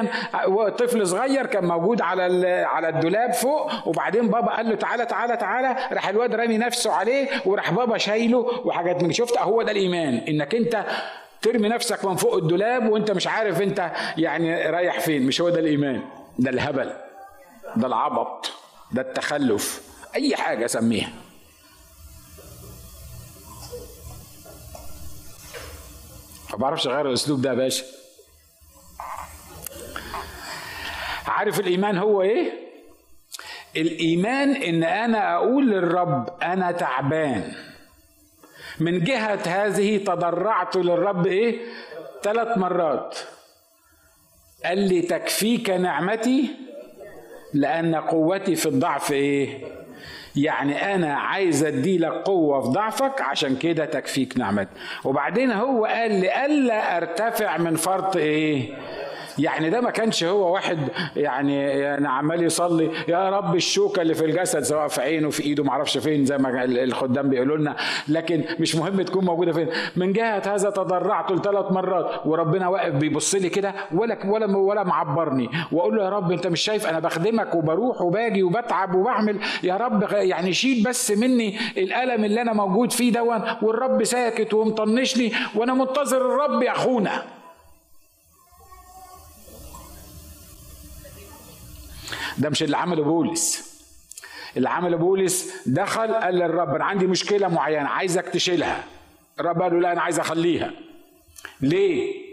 [0.78, 5.76] طفل صغير كان موجود على على الدولاب فوق وبعدين بابا قال له تعالى تعالى تعالى
[5.92, 10.54] راح الواد رامي نفسه عليه وراح بابا شايله وحاجات من شفت؟ هو ده الإيمان إنك
[10.54, 10.84] أنت
[11.42, 15.26] ترمي نفسك من فوق الدولاب وأنت مش عارف أنت يعني رايح فين.
[15.26, 16.02] مش هو ده الإيمان
[16.38, 16.92] ده الهبل
[17.76, 18.52] ده العبط
[18.92, 19.82] ده التخلف
[20.14, 21.08] أي حاجة سميها
[26.52, 27.84] ما بعرفش أغير الأسلوب ده يا باشا.
[31.26, 32.52] عارف الإيمان هو إيه؟
[33.76, 37.52] الإيمان إن أنا أقول للرب أنا تعبان.
[38.80, 41.60] من جهة هذه تضرعت للرب إيه؟
[42.22, 43.18] ثلاث مرات.
[44.64, 46.50] قال لي تكفيك نعمتي
[47.54, 49.66] لأن قوتي في الضعف إيه؟
[50.36, 54.70] يعني أنا عايز أدي لك قوة في ضعفك عشان كده تكفيك نعمتي
[55.04, 58.74] وبعدين هو قال لي ألا أرتفع من فرط إيه؟
[59.38, 60.78] يعني ده ما كانش هو واحد
[61.16, 65.64] يعني يعني عمال يصلي يا رب الشوكة اللي في الجسد سواء في عينه في إيده
[65.64, 67.76] ما أعرفش فين زي ما الخدام بيقولوا لنا.
[68.08, 69.68] لكن مش مهم تكون موجودة فين.
[69.96, 75.50] من جهة هذا تضرعت لثلاث مرات وربنا واقف بيبص لي كده ولا ولا ولا معبرني.
[75.72, 79.38] وأقول له يا رب أنت مش شايف أنا بخدمك وبروح وباجي وبتعب وبعمل.
[79.62, 85.32] يا رب يعني شيل بس مني الألم اللي أنا موجود فيه دون والرب ساكت ومطنشني
[85.54, 87.22] وأنا منتظر الرب يا أخونا.
[92.40, 93.70] ده مش اللي عمله بولس.
[94.56, 98.84] اللي عمله بولس دخل قال للرب أنا عندي مشكلة معينة عايزك تشيلها.
[99.40, 100.70] الرب قال له لا أنا عايز أخليها.
[101.60, 102.29] ليه؟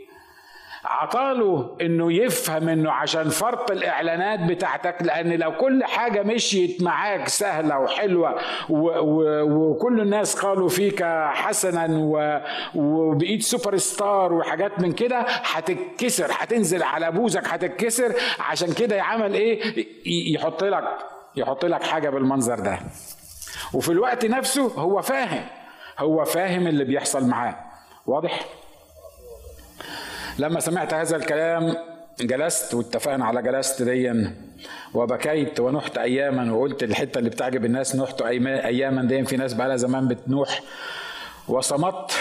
[0.89, 7.79] عطاله إنه يفهم إنه عشان فرط الإعلانات بتاعتك لأن لو كل حاجة مشيت معاك سهلة
[7.79, 8.35] وحلوة
[8.69, 11.87] وكل الناس قالوا فيك حسنا
[12.75, 18.13] وبقيت سوبر ستار وحاجات من كده هتتكسر هتنزل على بوزك هتتكسر.
[18.39, 19.85] عشان كده يعمل إيه؟
[20.35, 20.83] يحط لك
[21.35, 22.79] يحط لك حاجة بالمنظر ده.
[23.73, 25.45] وفي الوقت نفسه هو فاهم
[25.99, 27.55] هو فاهم اللي بيحصل معاه.
[28.05, 28.39] واضح؟
[30.39, 31.75] لما سمعت هذا الكلام
[32.21, 34.35] جلست واتفقنا على جلست دي
[34.93, 40.07] وبكيت ونحت اياما وقلت الحتة اللي بتعجب الناس نحت اياما دي في ناس بقى زمان
[40.07, 40.61] بتنوح
[41.47, 42.11] وصمت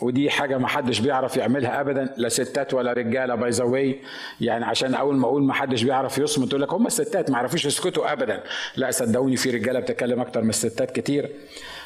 [0.00, 3.94] ودي حاجة ما حدش بيعرف يعملها ابدا لا ستات ولا رجالة by the
[4.40, 7.64] يعني عشان أول ما أقول ما حدش بيعرف يصمت يقول لك هم الستات ما يعرفوش
[7.64, 8.42] يسكتوا ابدا.
[8.76, 11.30] لا صدقوني في رجالة بتتكلم أكتر من الستات كتير.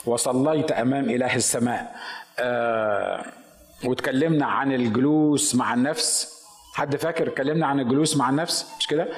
[0.06, 1.96] وصليت أمام إله السماء.
[2.38, 3.24] آه
[3.84, 6.42] واتكلمنا عن الجلوس مع النفس.
[6.74, 9.08] حد فاكر اتكلمنا عن الجلوس مع النفس؟ مش كده؟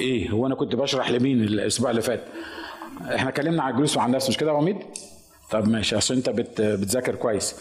[0.00, 2.24] إيه هو أنا كنت بشرح لمين الأسبوع اللي فات؟
[3.14, 4.76] إحنا اتكلمنا عن الجلوس مع النفس مش كده يا عميد؟
[5.50, 7.56] طب ماشي عشان أنت بت بتذاكر كويس.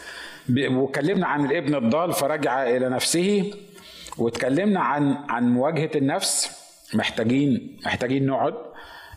[0.49, 3.53] واتكلمنا عن الابن الضال فرجع إلى نفسه
[4.17, 6.51] واتكلمنا عن عن مواجهة النفس.
[6.93, 8.53] محتاجين محتاجين نقعد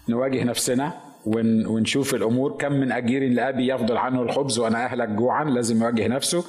[0.08, 1.00] نواجه نفسنا.
[1.26, 6.44] ونشوف الأمور كم من أجير لأبي يفضل عنه الخبز وأنا أهلك جوعا لازم يواجه نفسه.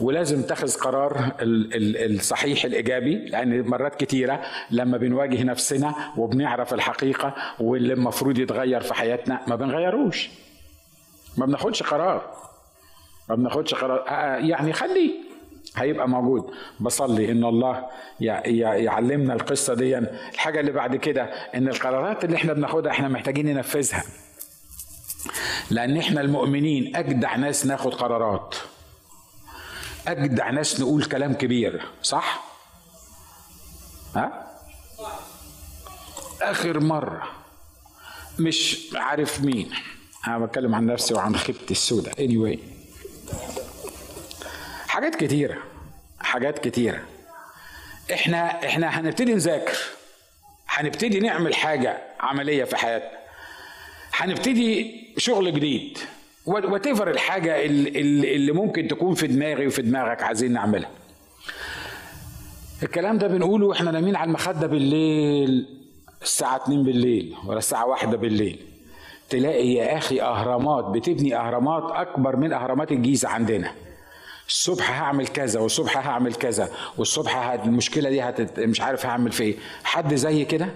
[0.00, 8.38] ولازم تأخذ قرار الصحيح الإيجابي لأن مرات كتيرة لما بنواجه نفسنا وبنعرف الحقيقة واللي المفروض
[8.38, 10.30] يتغير في حياتنا ما بنغيروش.
[11.36, 12.30] ما بناخدش قرار.
[13.28, 14.04] ما بناخدش قرار.
[14.44, 15.27] يعني خليه
[15.76, 16.50] هيبقى موجود.
[16.80, 17.32] بصلي.
[17.32, 17.86] إن الله
[18.20, 19.98] يعلمنا القصة دي.
[19.98, 21.22] الحاجة اللي بعد كده
[21.54, 24.04] إن القرارات اللي إحنا بناخدها إحنا محتاجين ننفذها.
[25.70, 28.54] لأن إحنا المؤمنين أجدع ناس ناخد قرارات.
[30.08, 31.86] أجدع ناس نقول كلام كبير.
[32.02, 32.44] صح؟
[34.16, 34.46] ها؟
[36.42, 37.22] آخر مرة.
[38.38, 39.70] مش عارف مين.
[40.26, 42.77] أنا بتكلم عن نفسي وعن خيبتي السوداء anyway.
[44.98, 45.56] حاجات كتيرة
[46.20, 46.98] حاجات كتيرة.
[48.12, 49.78] إحنا إحنا هنبتدي نذاكر
[50.68, 53.18] هنبتدي نعمل حاجة عملية في حياتنا.
[54.12, 55.98] هنبتدي شغل جديد.
[56.46, 60.90] وات ايفر الحاجة اللي, اللي ممكن تكون في دماغي وفي دماغك عايزين نعملها.
[62.82, 65.66] الكلام ده بنقوله وإحنا نايمين على المخدة بالليل
[66.22, 68.58] الساعة 2 بالليل ولا الساعة 1 بالليل.
[69.30, 73.72] تلاقي يا أخي أهرامات بتبني أهرامات أكبر من أهرامات الجيزة عندنا.
[74.48, 78.60] الصبح هعمل كذا والصبح هعمل كذا والصبح المشكلة دي هتت...
[78.60, 79.56] مش عارف هعمل في إيه.
[79.84, 80.68] حد زي كده؟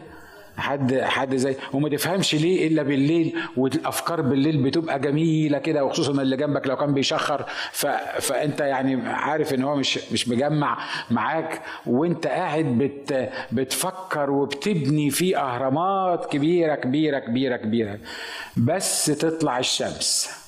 [0.56, 6.36] حد حد زي وما تفهمش ليه إلا بالليل والأفكار بالليل بتبقى جميلة كده وخصوصا اللي
[6.36, 7.46] جنبك لو كان بيشخر.
[7.72, 7.86] ف...
[8.20, 10.78] فأنت يعني عارف إن هو مش مش مجمع
[11.10, 13.30] معاك وأنت قاعد بت...
[13.52, 17.98] بتفكر وبتبني في أهرامات كبيرة كبيرة كبيرة كبيرة.
[18.56, 20.41] بس تطلع الشمس.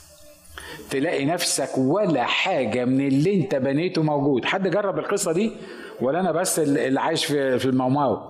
[0.91, 4.45] تلاقي نفسك ولا حاجة من اللي انت بنيته موجود.
[4.45, 5.53] حد جرب القصة دي؟
[6.01, 8.21] ولا أنا بس اللي عايش في في الموماو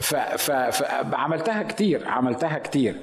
[0.00, 2.94] فعملتها كتير عملتها كتير.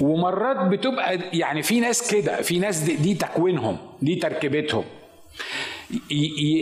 [0.00, 4.84] ومرات بتبقى يعني في ناس كده في ناس دي, دي تكوينهم دي تركيبتهم.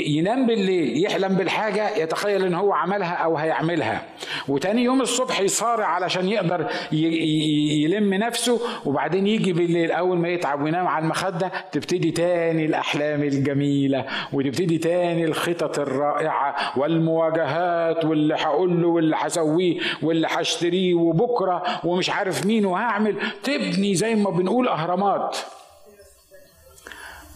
[0.06, 4.02] ينام بالليل يحلم بالحاجة يتخيل إن هو عملها أو هيعملها.
[4.48, 10.86] وتاني يوم الصبح يصارع علشان يقدر يلم نفسه وبعدين يجي بالليل أول ما يتعب وينام
[10.88, 19.16] على المخدة تبتدي تاني الأحلام الجميلة وتبتدي تاني الخطط الرائعة والمواجهات واللي هقول له واللي
[19.18, 23.16] هسويه واللي هشتريه وبكرة ومش عارف مين وهعمل.
[23.42, 25.36] تبني زي ما بنقول أهرامات.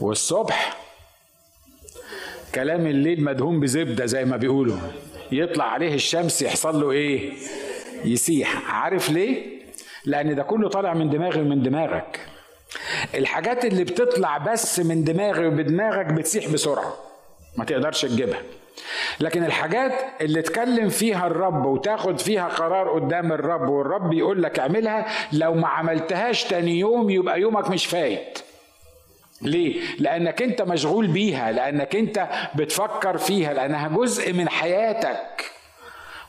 [0.00, 0.76] والصبح
[2.54, 4.76] كلام الليل مدهون بزبدة زي ما بيقولوا.
[5.32, 7.32] يطلع عليه الشمس يحصل له إيه؟
[8.04, 8.74] يسيح.
[8.74, 9.62] عارف ليه؟
[10.04, 12.20] لأن ده كله طالع من دماغي ومن دماغك.
[13.14, 16.94] الحاجات اللي بتطلع بس من دماغي وبدماغك بتسيح بسرعة.
[17.56, 18.42] ما تقدرش تجيبها.
[19.20, 25.06] لكن الحاجات اللي اتكلم فيها الرب وتاخد فيها قرار قدام الرب والرب يقول لك اعملها
[25.32, 28.38] لو ما عملتهاش تاني يوم يبقى يومك مش فايت.
[29.42, 35.50] ليه؟ لأنك أنت مشغول بيها، لأنك أنت بتفكر فيها، لأنها جزء من حياتك.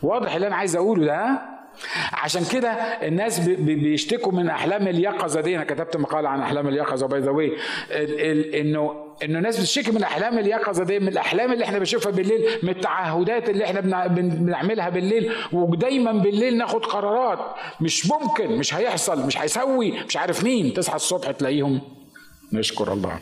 [0.02, 1.41] واضح اللي أنا عايز أقوله ده؟
[2.13, 2.69] عشان كده
[3.08, 7.52] الناس بيشتكوا من أحلام اليقظة دي أنا كتبت مقال عن أحلام اليقظة by the way
[8.62, 12.69] إنه إنه الناس بتشتكي من أحلام اليقظة دي من الأحلام اللي إحنا بنشوفها بالليل من
[12.69, 17.39] التعهدات اللي إحنا بنعملها بالليل ودايما بالليل ناخد قرارات
[17.82, 21.82] مش ممكن مش هيحصل مش هيسوي مش عارف مين تصحى الصبح تلاقيهم
[22.54, 23.20] نشكر الله.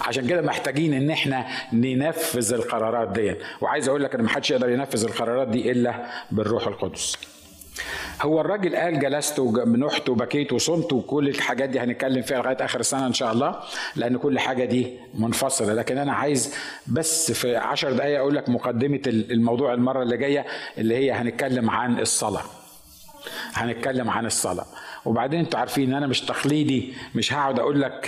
[0.00, 5.04] عشان كده محتاجين إن إحنا ننفذ القرارات دي وعايز أقول لك إن محدش يقدر ينفذ
[5.04, 7.16] القرارات دي إلا بالروح القدس.
[8.22, 13.06] هو الراجل قال جلست ونحت وبكيت وصمت وكل الحاجات دي هنتكلم فيها لغاية آخر السنة
[13.06, 13.56] إن شاء الله
[13.96, 15.72] لأن كل حاجة دي منفصلة.
[15.74, 16.54] لكن أنا عايز
[16.86, 20.46] بس في عشر دقائق أقول لك مقدمة الموضوع المرة اللي جاية
[20.78, 22.44] اللي هي هنتكلم عن الصلاة.
[23.54, 24.66] هنتكلم عن الصلاة.
[25.04, 28.00] وبعدين أنتوا عارفين أنا مش تقليدي مش هقعد أقول لك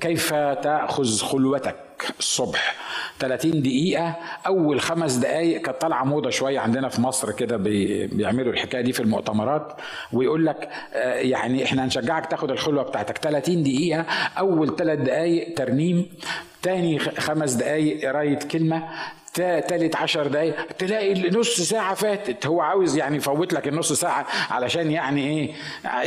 [0.00, 1.76] كيف تأخذ خلوتك
[2.18, 2.74] الصبح؟
[3.18, 7.56] 30 دقيقة أول خمس دقايق كانت طالعة موضة شوية عندنا في مصر كده
[8.12, 9.72] بيعملوا الحكاية دي في المؤتمرات
[10.12, 10.68] ويقول لك
[11.04, 13.18] يعني إحنا هنشجعك تاخد الخلوة بتاعتك.
[13.18, 14.04] 30 دقيقة
[14.38, 16.06] أول ثلاث دقايق ترنيم
[16.62, 18.88] تاني خمس دقايق قراية كلمة
[19.38, 24.90] تالت عشر دقايق تلاقي نص ساعة فاتت هو عاوز يعني يفوت لك النص ساعة علشان
[24.90, 25.52] يعني إيه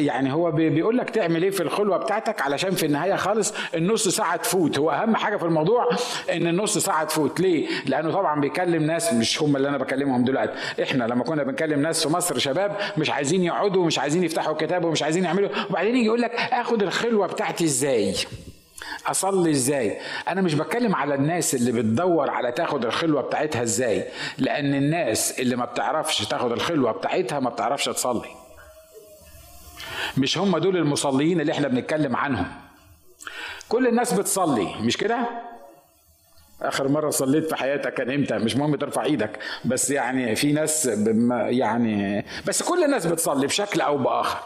[0.05, 4.35] يعني هو بيقول لك تعمل إيه في الخلوة بتاعتك علشان في النهاية خالص النص ساعة
[4.35, 5.89] تفوت هو أهم حاجة في الموضوع
[6.31, 10.53] إن النص ساعة تفوت ليه؟ لأنه طبعا بيكلم ناس مش هم اللي أنا بكلمهم دلوقتي
[10.83, 14.85] إحنا لما كنا بنكلم ناس في مصر شباب مش عايزين يقعدوا ومش عايزين يفتحوا كتاب
[14.85, 18.15] ومش عايزين يعملوا وبعدين يجي يقول لك آخد الخلوة بتاعتي إزاي؟
[19.07, 24.05] أصلي إزاي؟ أنا مش بتكلم على الناس اللي بتدور على تاخد الخلوة بتاعتها إزاي
[24.37, 28.29] لأن الناس اللي ما بتعرفش تاخد الخلوة بتاعتها ما بتعرفش تصلي.
[30.17, 32.47] مش هم دول المصليين اللي إحنا بنتكلم عنهم.
[33.69, 35.27] كل الناس بتصلي مش كده؟
[36.61, 39.39] آخر مرة صليت في حياتك كان إمتى؟ مش مهم ترفع إيدك.
[39.65, 40.85] بس يعني في ناس
[41.31, 44.39] يعني بس كل الناس بتصلي بشكل أو بآخر.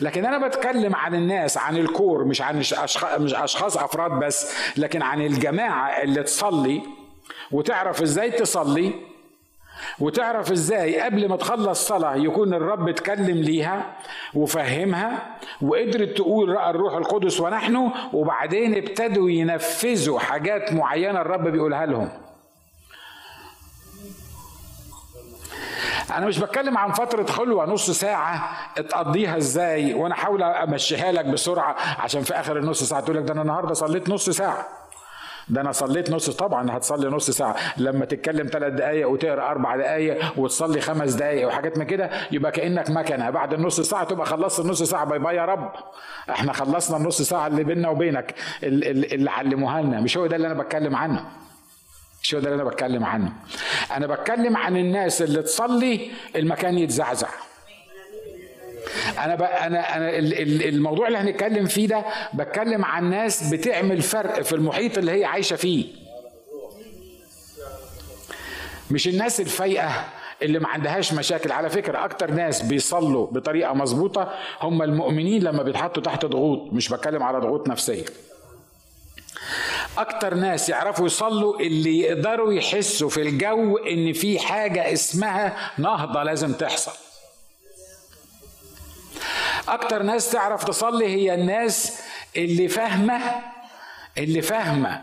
[0.00, 5.20] لكن أنا بتكلم عن الناس عن الكور مش عن مش أشخاص أفراد بس لكن عن
[5.20, 6.82] الجماعة اللي تصلي
[7.52, 8.92] وتعرف إزاي تصلي
[9.98, 13.96] وتعرف إزاي قبل ما تخلص صلاة يكون الرب اتكلم ليها
[14.34, 22.08] وفهمها وقدرت تقول رأى الروح القدس ونحن وبعدين ابتدوا ينفذوا حاجات معينة الرب بيقولها لهم.
[26.16, 31.76] أنا مش بتكلم عن فترة خلوة نص ساعة تقضيها إزاي وأنا احاول أمشيها لك بسرعة
[32.00, 34.66] عشان في آخر النص ساعة تقول لك ده أنا النهارده صليت نص ساعة.
[35.48, 37.56] ده أنا صليت نص طبعا هتصلي نص ساعة.
[37.76, 42.90] لما تتكلم ثلاث دقائق وتقرأ أربع دقائق وتصلي خمس دقائق وحاجات من كده يبقى كأنك
[42.90, 43.30] مكنة.
[43.30, 45.04] بعد النص ساعة تبقى خلصت النص ساعة.
[45.04, 45.72] باي باي يا رب.
[46.30, 48.34] إحنا خلصنا النص ساعة اللي بيننا وبينك.
[48.62, 51.24] اللي علموها لنا مش هو ده اللي أنا بتكلم عنه.
[52.22, 53.32] مش هو ده اللي أنا بتكلم عنه.
[53.96, 57.28] أنا بتكلم عن الناس اللي تصلي المكان يتزعزع.
[59.18, 59.42] أنا ب...
[59.42, 60.18] أنا أنا
[60.68, 62.04] الموضوع اللي هنتكلم فيه ده
[62.34, 65.86] بتكلم عن ناس بتعمل فرق في المحيط اللي هي عايشة فيه.
[68.90, 70.04] مش الناس الفايقة
[70.42, 71.52] اللي ما عندهاش مشاكل.
[71.52, 76.72] على فكرة أكتر ناس بيصلوا بطريقة مظبوطة هم المؤمنين لما بيتحطوا تحت ضغوط.
[76.72, 78.04] مش بتكلم على ضغوط نفسية.
[79.98, 86.52] أكتر ناس يعرفوا يصلوا اللي يقدروا يحسوا في الجو إن في حاجة اسمها نهضة لازم
[86.52, 87.03] تحصل.
[89.68, 92.02] أكتر ناس تعرف تصلي هي الناس
[92.36, 93.20] اللي فاهمة
[94.18, 95.02] اللي فاهمة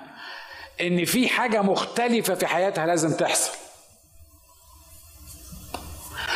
[0.82, 3.58] إن في حاجة مختلفة في حياتها لازم تحصل.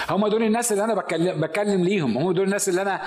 [0.10, 2.18] هم دول الناس اللي أنا بكلم بكلم ليهم.
[2.18, 3.02] هم دول الناس اللي أنا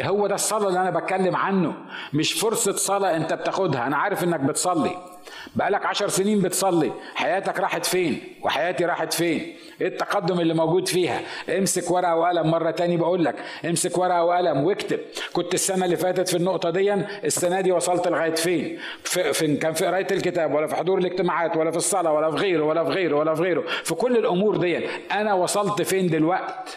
[0.00, 1.74] هو ده الصلاة اللي أنا بتكلم عنه.
[2.12, 3.86] مش فرصة صلاة أنت بتاخدها.
[3.86, 5.13] أنا عارف إنك بتصلي.
[5.54, 11.20] بقالك عشر سنين بتصلي حياتك راحت فين؟ وحياتي راحت فين؟ إيه التقدم اللي موجود فيها؟
[11.58, 12.50] امسك ورقة وقلم.
[12.50, 15.00] مرة تاني بقول لك امسك ورقة وقلم واكتب.
[15.32, 19.86] كنت السنة اللي فاتت في النقطة دي السنة دي وصلت لغاية فين؟ في, كان في
[19.86, 23.16] قراية الكتاب ولا في حضور الاجتماعات ولا في الصلاة ولا في غيره ولا في غيره
[23.16, 23.64] ولا في غيره.
[23.84, 26.76] في كل الأمور دي أنا وصلت فين دلوقتي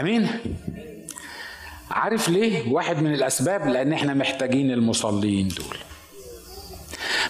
[0.00, 0.28] أمين؟
[1.96, 5.76] عارف ليه واحد من الأسباب؟ لأن إحنا محتاجين المصلين دول.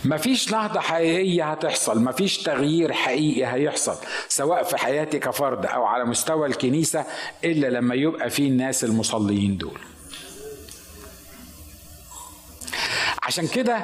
[0.05, 3.97] مفيش نهضة حقيقية هتحصل مفيش تغيير حقيقي هيحصل
[4.29, 7.05] سواء في حياتي كفرد أو على مستوى الكنيسة
[7.45, 9.79] إلا لما يبقى في الناس المصليين دول.
[13.23, 13.79] عشان كده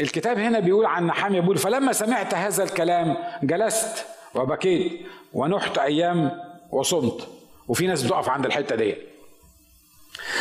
[0.00, 4.04] الكتاب هنا بيقول عن نحامي بيقول فلما سمعت هذا الكلام جلست
[4.34, 4.92] وبكيت
[5.32, 6.30] ونحت أيام
[6.70, 7.28] وصمت.
[7.68, 8.94] وفي ناس بتقف عند الحتة دي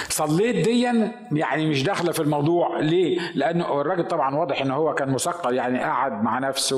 [0.09, 2.79] صليت ديا يعني مش داخلة في الموضوع.
[2.79, 6.77] ليه؟ لأنه الراجل طبعا واضح إن هو كان مثقل يعني قعد مع نفسه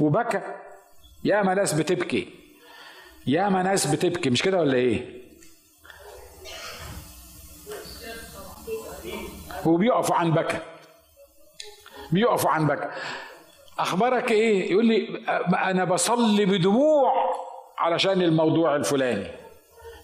[0.00, 0.40] وبكى.
[1.24, 2.28] يا ما ناس بتبكي.
[3.26, 4.30] يا ما ناس بتبكي.
[4.30, 5.16] مش كده ولا إيه؟
[9.66, 10.58] وبيقفوا عن بكى.
[12.12, 12.88] بيقفوا عن بكى.
[13.78, 15.24] أخبارك إيه؟ يقول لي
[15.54, 17.12] أنا بصلي بدموع
[17.78, 19.26] علشان الموضوع الفلاني.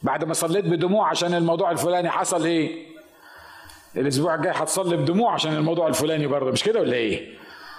[0.02, 2.92] بعد ما صليت بدموع عشان الموضوع الفلاني حصل إيه؟
[3.96, 7.38] الأسبوع الجاي هتصلي بدموع عشان الموضوع الفلاني برضه مش كده ولا إيه؟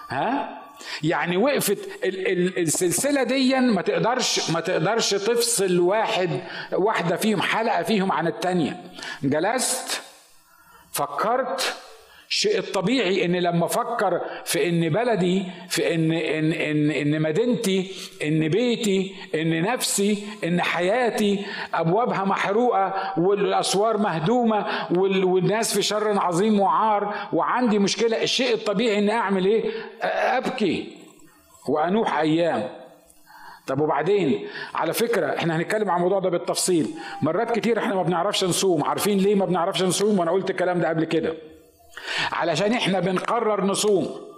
[0.10, 0.60] ها؟
[1.04, 6.30] يعني وقفت ال- ال- السلسلة دي ما تقدرش ما تقدرش تفصل واحد
[6.74, 8.84] واحدة فيهم حلقة فيهم عن التانية.
[9.24, 10.02] جلست
[10.92, 11.76] فكرت
[12.34, 17.92] الشيء الطبيعي ان لما أفكر في إن بلدي في إن إن إن إن مدينتي
[18.24, 24.66] إن بيتي إن نفسي إن حياتي أبوابها محروقة والأسوار مهدومة
[25.26, 29.72] والناس في شر عظيم وعار وعندي مشكلة الشيء الطبيعي ان أعمل إيه؟
[30.02, 30.98] أبكي
[31.70, 32.70] وأنوح أيام.
[33.68, 36.88] طب وبعدين؟ على فكرة إحنا هنتكلم عن الموضوع ده بالتفصيل.
[37.22, 38.84] مرات كتير إحنا ما بنعرفش نصوم.
[38.84, 41.34] عارفين ليه ما بنعرفش نصوم؟ وأنا قلت الكلام ده قبل كده.
[42.32, 44.34] علشان إحنا بنقرر نصوم.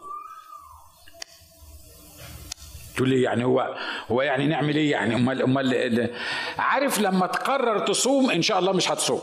[2.95, 3.75] تقول لي يعني هو
[4.11, 6.09] هو يعني نعمل إيه يعني؟ امال امال
[6.57, 9.21] عارف لما تقرر تصوم ان شاء الله مش هتصوم.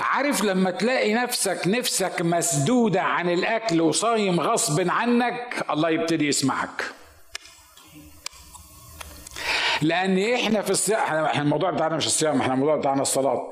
[0.00, 6.84] عارف لما تلاقي نفسك نفسك مسدودة عن الأكل وصايم غصب عنك الله يبتدي يسمعك.
[9.82, 13.50] لأن إحنا في الصيام إحنا الموضوع بتاعنا مش الصيام إحنا الموضوع بتاعنا الصلاة.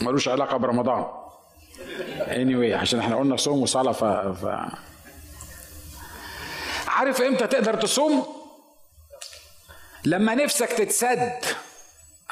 [0.00, 1.04] ملوش علاقة برمضان.
[2.18, 4.04] Anyway عشان إحنا قلنا صوم وصلاة ف...
[4.44, 4.46] ف...
[6.88, 8.26] عارف إمتى تقدر تصوم؟
[10.04, 11.44] لما نفسك تتسد.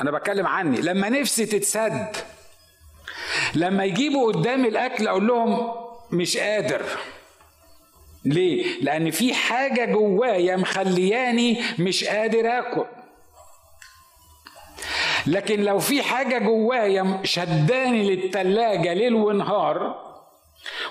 [0.01, 0.81] أنا بتكلم عني.
[0.81, 2.17] لما نفسي تتسد.
[3.55, 5.75] لما يجيبوا قدامي الأكل أقول لهم
[6.11, 6.83] مش قادر.
[8.25, 12.85] ليه؟ لأن في حاجة جوايا مخلياني مش قادر آكل.
[15.27, 20.07] لكن لو في حاجة جوايا شداني للتلاجة ليل ونهار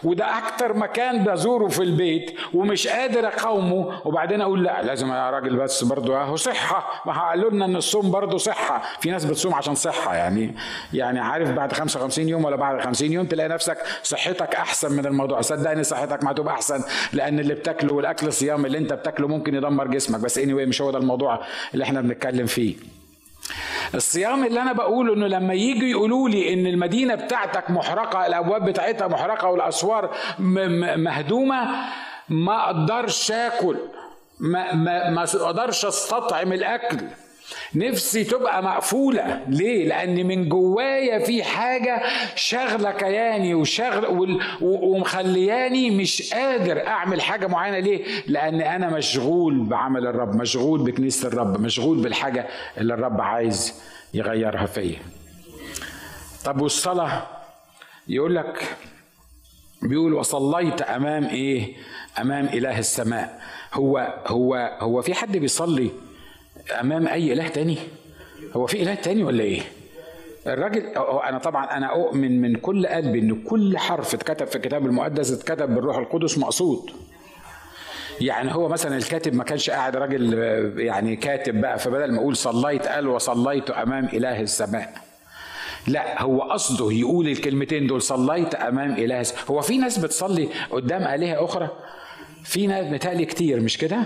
[0.03, 5.55] وده أكتر مكان بزوره في البيت ومش قادر أقاومه وبعدين أقول لا لازم يا راجل
[5.55, 7.01] بس برضه أهو صحة.
[7.05, 8.81] ما قالوا لنا إن الصوم برضه صحة.
[8.99, 10.55] في ناس بتصوم عشان صحة يعني
[10.93, 15.41] يعني عارف بعد 55 يوم ولا بعد 50 يوم تلاقي نفسك صحتك أحسن من الموضوع.
[15.41, 16.83] صدقني صحتك ما هتبقى أحسن
[17.13, 20.19] لأن اللي بتاكله والأكل الصيام اللي أنت بتاكله ممكن يدمر جسمك.
[20.19, 21.39] بس anyway مش هو ده الموضوع
[21.73, 22.75] اللي إحنا بنتكلم فيه.
[23.96, 29.08] الصيام اللي أنا بقوله إنه لما يجوا يقولوا لي إن المدينة بتاعتك محرقة الأبواب بتاعتها
[29.08, 30.16] محرقة والأسوار
[30.98, 31.68] مهدومة
[32.30, 33.78] ما أقدرش آكل
[34.39, 36.98] ما ما ما أقدرش أستطعم الأكل.
[37.76, 42.02] نفسي تبقى مقفولة ليه؟ لأن من جوايا في حاجة
[42.36, 50.36] شغلة كياني وشغل ومخلياني مش قادر أعمل حاجة معينة ليه؟ لأن أنا مشغول بعمل الرب
[50.36, 53.82] مشغول بكنيسة الرب مشغول بالحاجة اللي الرب عايز
[54.14, 55.00] يغيرها فيا
[56.46, 57.28] طب والصلاة
[58.08, 58.76] يقول لك
[59.82, 61.74] بيقول وصليت أمام إيه؟
[62.22, 63.41] أمام إله السماء
[63.74, 65.91] هو هو هو في حد بيصلي
[66.72, 67.78] أمام أي إله تاني؟
[68.55, 69.61] هو في إله تاني ولا إيه؟
[70.47, 70.82] الراجل
[71.30, 75.76] أنا طبعا أنا أؤمن من كل قلبي إن كل حرف اتكتب في الكتاب المقدس اتكتب
[75.76, 76.91] بالروح القدس مقصود.
[78.22, 80.34] يعني هو مثلا الكاتب ما كانش قاعد راجل
[80.78, 84.93] يعني كاتب بقى فبدل ما أقول صليت قال وصليت أمام إله السماء.
[85.88, 91.45] لا هو قصده يقول الكلمتين دول صليت أمام إله هو في ناس بتصلي قدام آلهة
[91.45, 91.70] أخرى؟
[92.43, 93.97] في ناس متهيألي كتير مش كده؟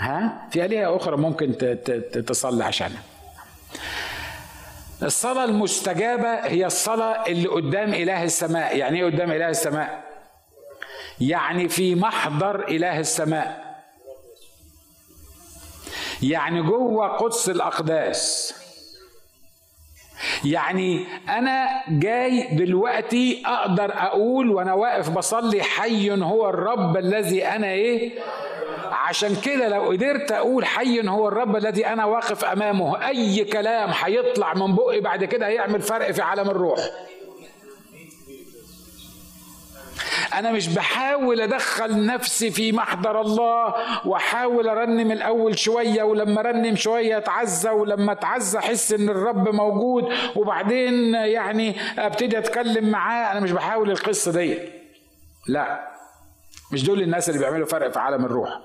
[0.00, 1.56] ها؟ في آلهة أخرى ممكن
[2.26, 3.02] تصلي عشانها.
[5.02, 8.76] الصلاة المستجابة هي الصلاة اللي قدام إله السماء.
[8.76, 10.04] يعني إيه قدام إله السماء؟
[11.20, 13.64] يعني في محضر إله السماء.
[16.22, 18.54] يعني جوه قدس الأقداس.
[20.44, 28.12] يعني أنا جاي دلوقتي أقدر أقول وأنا واقف بصلي حي هو الرب الذي أنا إيه؟
[28.92, 34.54] عشان كده لو قدرت أقول حي هو الرب الذي أنا واقف أمامه أي كلام هيطلع
[34.54, 36.78] من بقي بعد كده هيعمل فرق في عالم الروح.
[40.38, 43.74] أنا مش بحاول أدخل نفسي في محضر الله
[44.06, 51.14] وأحاول أرنم الأول شوية ولما أرنم شوية أتعزى ولما أتعزى أحس إن الرب موجود وبعدين
[51.14, 53.32] يعني أبتدي أتكلم معاه.
[53.32, 54.58] أنا مش بحاول القصة دي.
[55.48, 55.88] لا.
[56.72, 58.60] مش دول الناس اللي بيعملوا فرق في عالم الروح.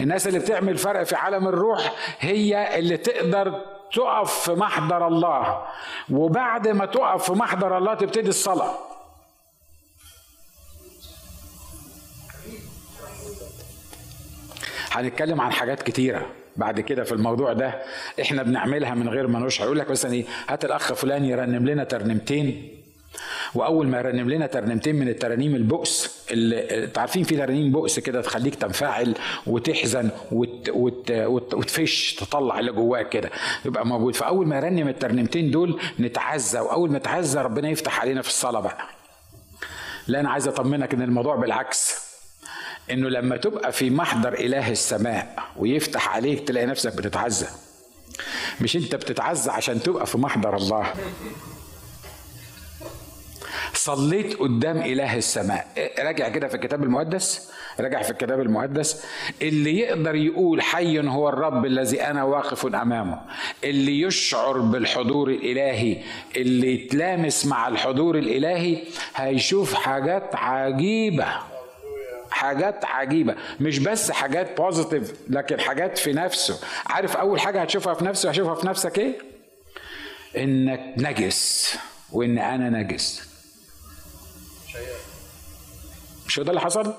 [0.00, 3.60] الناس اللي بتعمل فرق في عالم الروح هي اللي تقدر
[3.92, 5.62] تقف في محضر الله.
[6.10, 8.89] وبعد ما تقف في محضر الله تبتدي الصلاة.
[14.90, 16.26] هنتكلم عن حاجات كتيرة.
[16.56, 17.82] بعد كده في الموضوع ده
[18.20, 19.66] إحنا بنعملها من غير ما نشعر.
[19.66, 22.76] يقول لك مثلا إيه هات الأخ فلان يرنم لنا ترنيمتين
[23.54, 28.54] وأول ما يرنم لنا ترنيمتين من الترانيم البؤس اللي عارفين في ترانيم بؤس كده تخليك
[28.54, 29.14] تنفعل
[29.46, 30.68] وتحزن وت...
[30.68, 31.10] وت...
[31.10, 31.54] وت...
[31.54, 33.30] وتفش تطلع اللي جواك كده
[33.64, 34.16] يبقى موجود.
[34.16, 36.60] فأول ما يرنم الترنيمتين دول نتعزى.
[36.60, 38.78] وأول ما نتعزى ربنا يفتح علينا في الصلاة بقى.
[40.06, 42.09] لا أنا عايز أطمنك إن الموضوع بالعكس.
[42.90, 47.46] إنه لما تبقى في محضر إله السماء ويفتح عليك تلاقي نفسك بتتعزى.
[48.60, 50.92] مش أنت بتتعزى عشان تبقى في محضر الله.
[53.74, 55.66] صليت قدام إله السماء.
[55.98, 57.50] راجع كده في الكتاب المقدس.
[57.80, 59.04] راجع في الكتاب المقدس.
[59.42, 63.20] اللي يقدر يقول حي هو الرب الذي أنا واقف أمامه.
[63.64, 66.02] اللي يشعر بالحضور الإلهي.
[66.36, 68.82] اللي يتلامس مع الحضور الإلهي.
[69.14, 71.49] هيشوف حاجات عجيبة.
[72.30, 78.04] حاجات عجيبة مش بس حاجات بوزيتيف لكن حاجات في نفسه عارف أول حاجة هتشوفها في
[78.04, 79.18] نفسه هتشوفها في نفسك إيه؟
[80.36, 81.74] إنك نجس
[82.12, 83.22] وإن أنا نجس
[86.26, 86.94] مش هو ده اللي حصل؟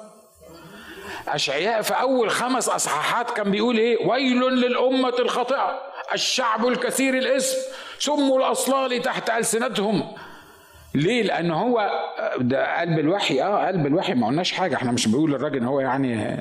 [1.27, 5.82] أشعياء في أول خمس أصحاحات كان بيقول إيه؟ ويل للأمة الخاطئة
[6.13, 7.57] الشعب الكثير الإسم
[7.99, 10.15] سموا الأصلال تحت ألسنتهم
[10.96, 11.89] ليه؟ لأن هو
[12.39, 15.80] ده قلب الوحي آه قلب الوحي ما قلناش حاجة إحنا مش بنقول للراجل إن هو
[15.80, 16.38] يعني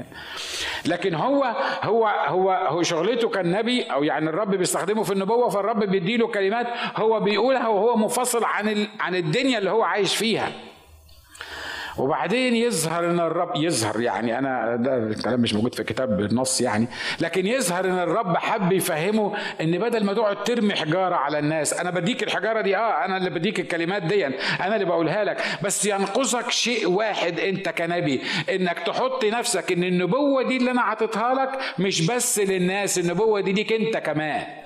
[0.87, 1.45] لكن هو
[1.83, 7.21] هو هو هو شغلته كالنبي أو يعني الرب بيستخدمه في النبوة فالرب بيديله كلمات هو
[7.21, 10.53] بيقولها وهو منفصل عن عن الدنيا اللي هو عايش فيها.
[12.01, 16.87] وبعدين يظهر إن الرب يظهر يعني أنا ده الكلام مش موجود في الكتاب بالنص يعني
[17.21, 21.91] لكن يظهر إن الرب حب يفهمه إن بدل ما تقعد ترمي حجارة على الناس أنا
[21.91, 26.51] بديك الحجارة دي آه أنا اللي بديك الكلمات دي أنا اللي بقولها لك بس ينقصك
[26.51, 28.21] شيء واحد أنت كنبي
[28.51, 33.53] إنك تحط نفسك إن النبوة دي اللي أنا عطيتها لك مش بس للناس النبوة دي
[33.53, 34.60] ليك أنت كمان.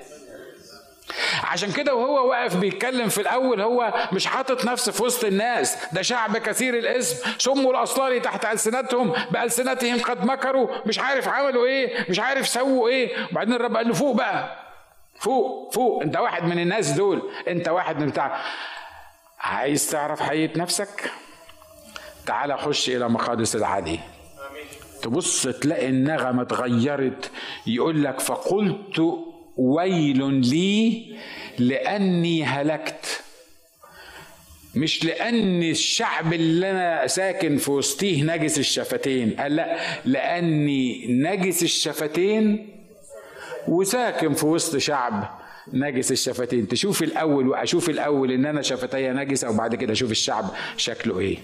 [1.42, 6.02] عشان كده وهو واقف بيتكلم في الأول هو مش حاطط نفسه في وسط الناس ده
[6.02, 12.18] شعب كثير الاسم سموا الاصلال تحت ألسنتهم بألسنتهم قد مكروا مش عارف عملوا إيه مش
[12.20, 13.26] عارف سووا إيه.
[13.32, 14.56] وبعدين الرب قال له فوق بقى
[15.20, 18.42] فوق فوق أنت واحد من الناس دول أنت واحد من بتاع.
[19.40, 21.10] عايز تعرف حقيقة نفسك؟
[22.26, 23.98] تعال خش إلى مقادس العلي
[25.02, 27.30] تبص تلاقي النغمة اتغيرت
[27.66, 29.02] يقول لك فقلت
[29.56, 31.06] ويل لي
[31.58, 33.20] لأني هلكت.
[34.74, 39.30] مش لأن الشعب اللي أنا ساكن في وسطيه نجس الشفتين.
[39.38, 42.68] قال لأ لأني نجس الشفتين
[43.68, 45.38] وساكن في وسط شعب
[45.72, 46.68] نجس الشفتين.
[46.68, 51.38] تشوف الأول وأشوف الأول إن أنا شفتي نجسة وبعد كده أشوف الشعب شكله إيه.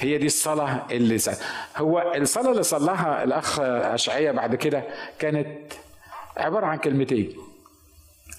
[0.00, 1.36] هي دي الصلاة اللي سأل.
[1.76, 4.84] هو الصلاة اللي صلاها الأخ أشعية بعد كده
[5.18, 5.72] كانت
[6.36, 7.36] عبارة عن كلمتين.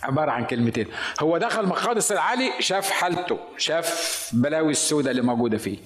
[0.03, 0.87] عبارة عن كلمتين.
[1.19, 5.77] هو دخل مقادس العالي شاف حالته شاف بلاوي السوداء اللي موجودة فيه.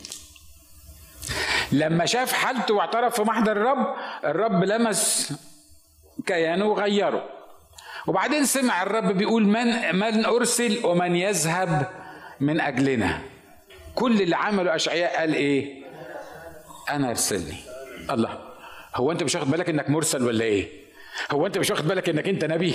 [1.71, 3.95] لما شاف حالته واعترف في محضر الرب
[4.25, 5.33] الرب لمس
[6.25, 7.29] كيانه وغيره.
[8.07, 11.87] وبعدين سمع الرب بيقول من من أرسل ومن يذهب
[12.39, 13.21] من أجلنا.
[13.95, 15.83] كل اللي عمله أشعياء قال إيه؟
[16.89, 17.57] أنا أرسلني.
[18.11, 18.39] الله.
[18.95, 20.81] هو أنت مش واخد بالك إنك مرسل ولا إيه؟
[21.31, 22.73] هو انت مش واخد بالك انك انت نبي؟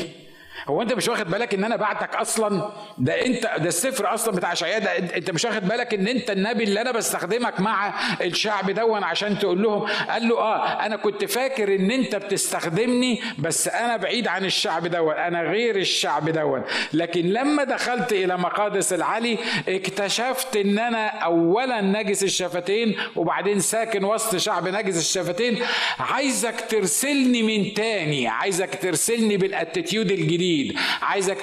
[0.68, 4.52] هو انت مش واخد بالك ان أنا بعتك أصلا؟ ده انت ده السفر أصلا بتاع
[4.52, 9.02] اشعياء ده انت مش واخد بالك ان انت النبي اللي أنا بستخدمك مع الشعب دون
[9.04, 14.28] عشان تقول لهم؟ قال له آه أنا كنت فاكر إن أنت بتستخدمني بس أنا بعيد
[14.28, 16.62] عن الشعب دون أنا غير الشعب دون.
[16.92, 19.38] لكن لما دخلت إلى مقادس العلي
[19.68, 25.58] اكتشفت إن أنا اولا نجس الشفتين وبعدين ساكن وسط شعب نجس الشفتين.
[25.98, 30.55] عايزك ترسلني من تاني عايزك ترسلني بالاتيتيود الجديد.
[30.62, 31.38] الجديد عايزك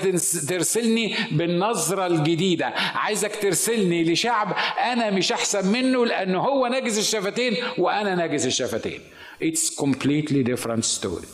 [0.49, 2.65] ترسلني بالنظرة الجديدة.
[2.95, 4.55] عايزك ترسلني لشعب
[4.91, 8.99] أنا مش أحسن منه لأنه هو ناجز الشفتين وأنا ناجز الشفتين.
[9.43, 11.27] It's completely different story.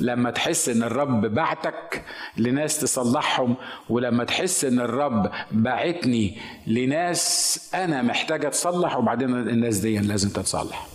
[0.00, 2.04] لما تحس إن الرب بعتك
[2.36, 3.56] لناس تصلحهم
[3.88, 10.86] ولما تحس إن الرب بعتني لناس أنا محتاجة تصلح وبعدين الناس دي لازم تتصلح.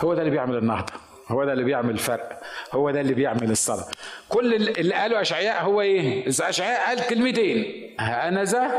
[0.00, 1.07] هو ده اللي بيعمل النهضة.
[1.28, 2.40] هو ده اللي بيعمل الفرق.
[2.72, 3.86] هو ده اللي بيعمل الصلاة.
[4.28, 7.90] كل اللي قاله أشعياء هو إيه؟ أشعياء قال كلمتين.
[8.00, 8.70] أنا ذا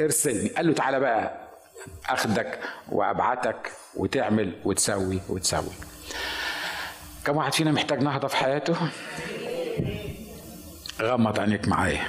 [0.00, 0.48] إرسلني.
[0.48, 1.48] قال له تعالى بقى
[2.08, 2.58] أخدك
[2.92, 5.72] وأبعتك وتعمل وتسوي وتسوي.
[7.24, 8.76] كم واحد فينا محتاج نهضة في حياته؟
[11.02, 12.08] غمض عينيك معايا.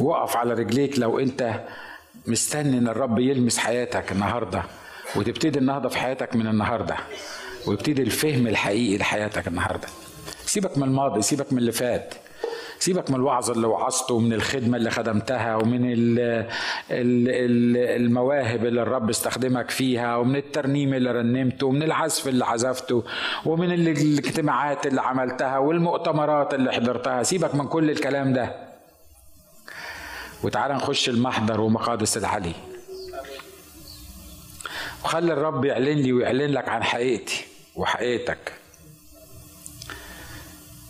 [0.00, 1.60] وقف على رجليك لو أنت
[2.26, 4.62] مستني إن الرب يلمس حياتك النهارده.
[5.16, 6.96] وتبتدي النهضة في حياتك من النهارده
[7.66, 9.88] ويبتدي الفهم الحقيقي لحياتك النهارده.
[10.46, 12.14] سيبك من الماضي سيبك من اللي فات.
[12.78, 15.80] سيبك من الوعظ اللي وعظته ومن الخدمة اللي خدمتها ومن
[17.96, 23.04] المواهب اللي الرب استخدمك فيها ومن الترنيم اللي رنمته ومن العزف اللي عزفته
[23.46, 27.22] ومن الاجتماعات اللي عملتها والمؤتمرات اللي حضرتها.
[27.22, 28.54] سيبك من كل الكلام ده.
[30.42, 32.52] وتعالى نخش المحضر ومقادس العلي.
[35.04, 37.44] وخلي الرب يعلن لي ويعلن لك عن حقيقتي
[37.76, 38.52] وحقيقتك.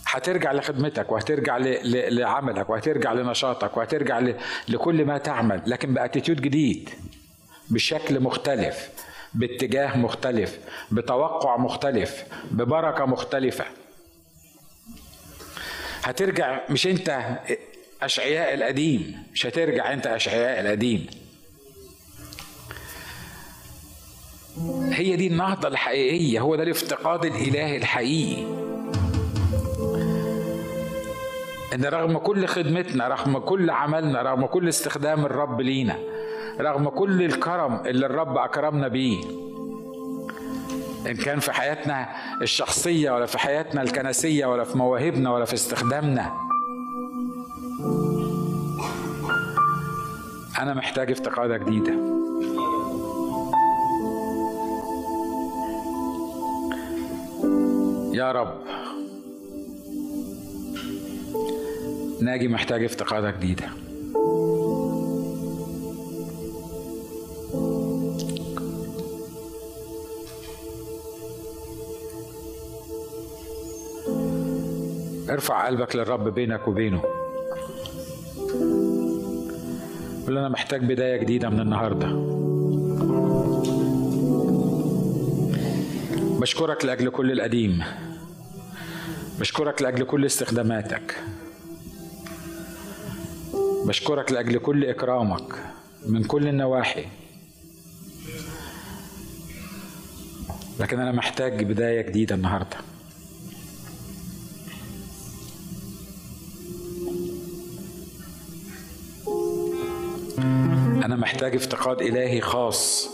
[0.06, 1.56] هترجع لخدمتك وهترجع
[2.10, 4.22] لعملك وهترجع لنشاطك وهترجع
[4.68, 6.90] لكل ما تعمل لكن بأتيتيود جديد
[7.70, 8.88] بشكل مختلف
[9.34, 10.58] باتجاه مختلف
[10.90, 13.64] بتوقع مختلف ببركة مختلفة.
[16.02, 17.38] هترجع مش أنت
[18.02, 21.06] أشعياء القديم مش هترجع أنت أشعياء القديم.
[24.92, 28.42] هي دي النهضة الحقيقية هو ده الافتقاد الإلهي الحقيقي.
[31.74, 35.98] إن رغم كل خدمتنا رغم كل عملنا رغم كل استخدام الرب لينا
[36.60, 39.24] رغم كل الكرم اللي الرب أكرمنا بيه
[41.06, 42.08] إن كان في حياتنا
[42.42, 46.32] الشخصية ولا في حياتنا الكنسية ولا في مواهبنا ولا في استخدامنا
[50.58, 52.11] أنا محتاج افتقادة جديدة.
[58.22, 58.54] يا رب.
[62.20, 63.64] ناجي محتاج افتقادة جديدة.
[75.30, 77.02] ارفع قلبك للرب بينك وبينه.
[80.26, 82.08] قول أنا محتاج بداية جديدة من النهارده.
[86.40, 87.82] بشكرك لأجل كل القديم.
[89.42, 91.16] بشكرك لأجل كل استخداماتك.
[93.86, 95.54] بشكرك لأجل كل إكرامك
[96.06, 97.04] من كل النواحي.
[100.80, 102.76] لكن أنا محتاج بداية جديدة النهارده.
[111.04, 113.08] أنا محتاج افتقاد إلهي خاص.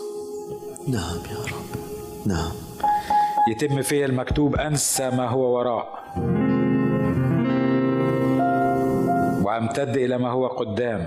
[0.89, 1.79] نعم يا رب.
[2.27, 2.53] نعم.
[3.51, 5.99] يتم فيها المكتوب أنسى ما هو وراء.
[9.43, 11.07] وامتد إلى ما هو قدام.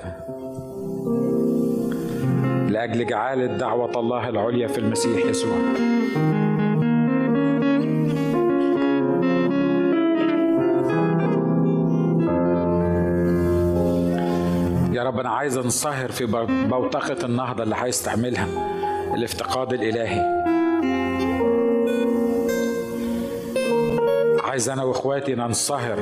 [2.70, 5.58] لأجل جعاله دعوه الله العليا في المسيح يسوع.
[14.94, 16.26] يا رب أنا عايز أنصهر في
[16.70, 18.48] بوتقة النهضة اللي عايز تعملها
[19.16, 20.41] الافتقاد الإلهي.
[24.52, 25.96] عايز أنا وإخواتي ننصهر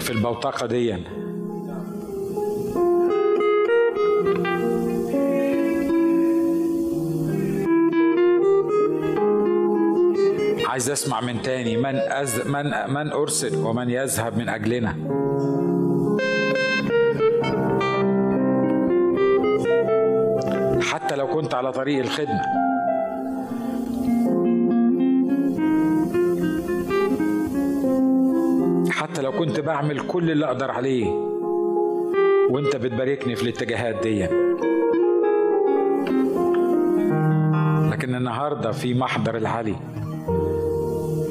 [0.00, 0.92] في البوتقة دي.
[10.66, 11.76] عايز أسمع من تاني.
[11.76, 14.90] من أز من من أرسل ومن يذهب من أجلنا.
[20.82, 22.67] حتى لو كنت على طريق الخدمة.
[29.38, 31.06] كنت بعمل كل اللي أقدر عليه.
[32.50, 34.22] وأنت بتباركني في الاتجاهات دي.
[37.90, 39.76] لكن النهارده في محضر العلي.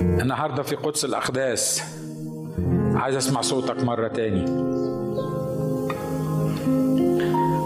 [0.01, 1.83] النهارده في قدس الأقداس.
[2.95, 4.45] عايز أسمع صوتك مرة تاني.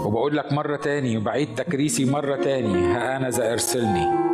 [0.06, 2.86] وبقول لك مرة تاني وبعيد تكريسي مرة تاني.
[2.86, 4.31] ها ذا إرسلني.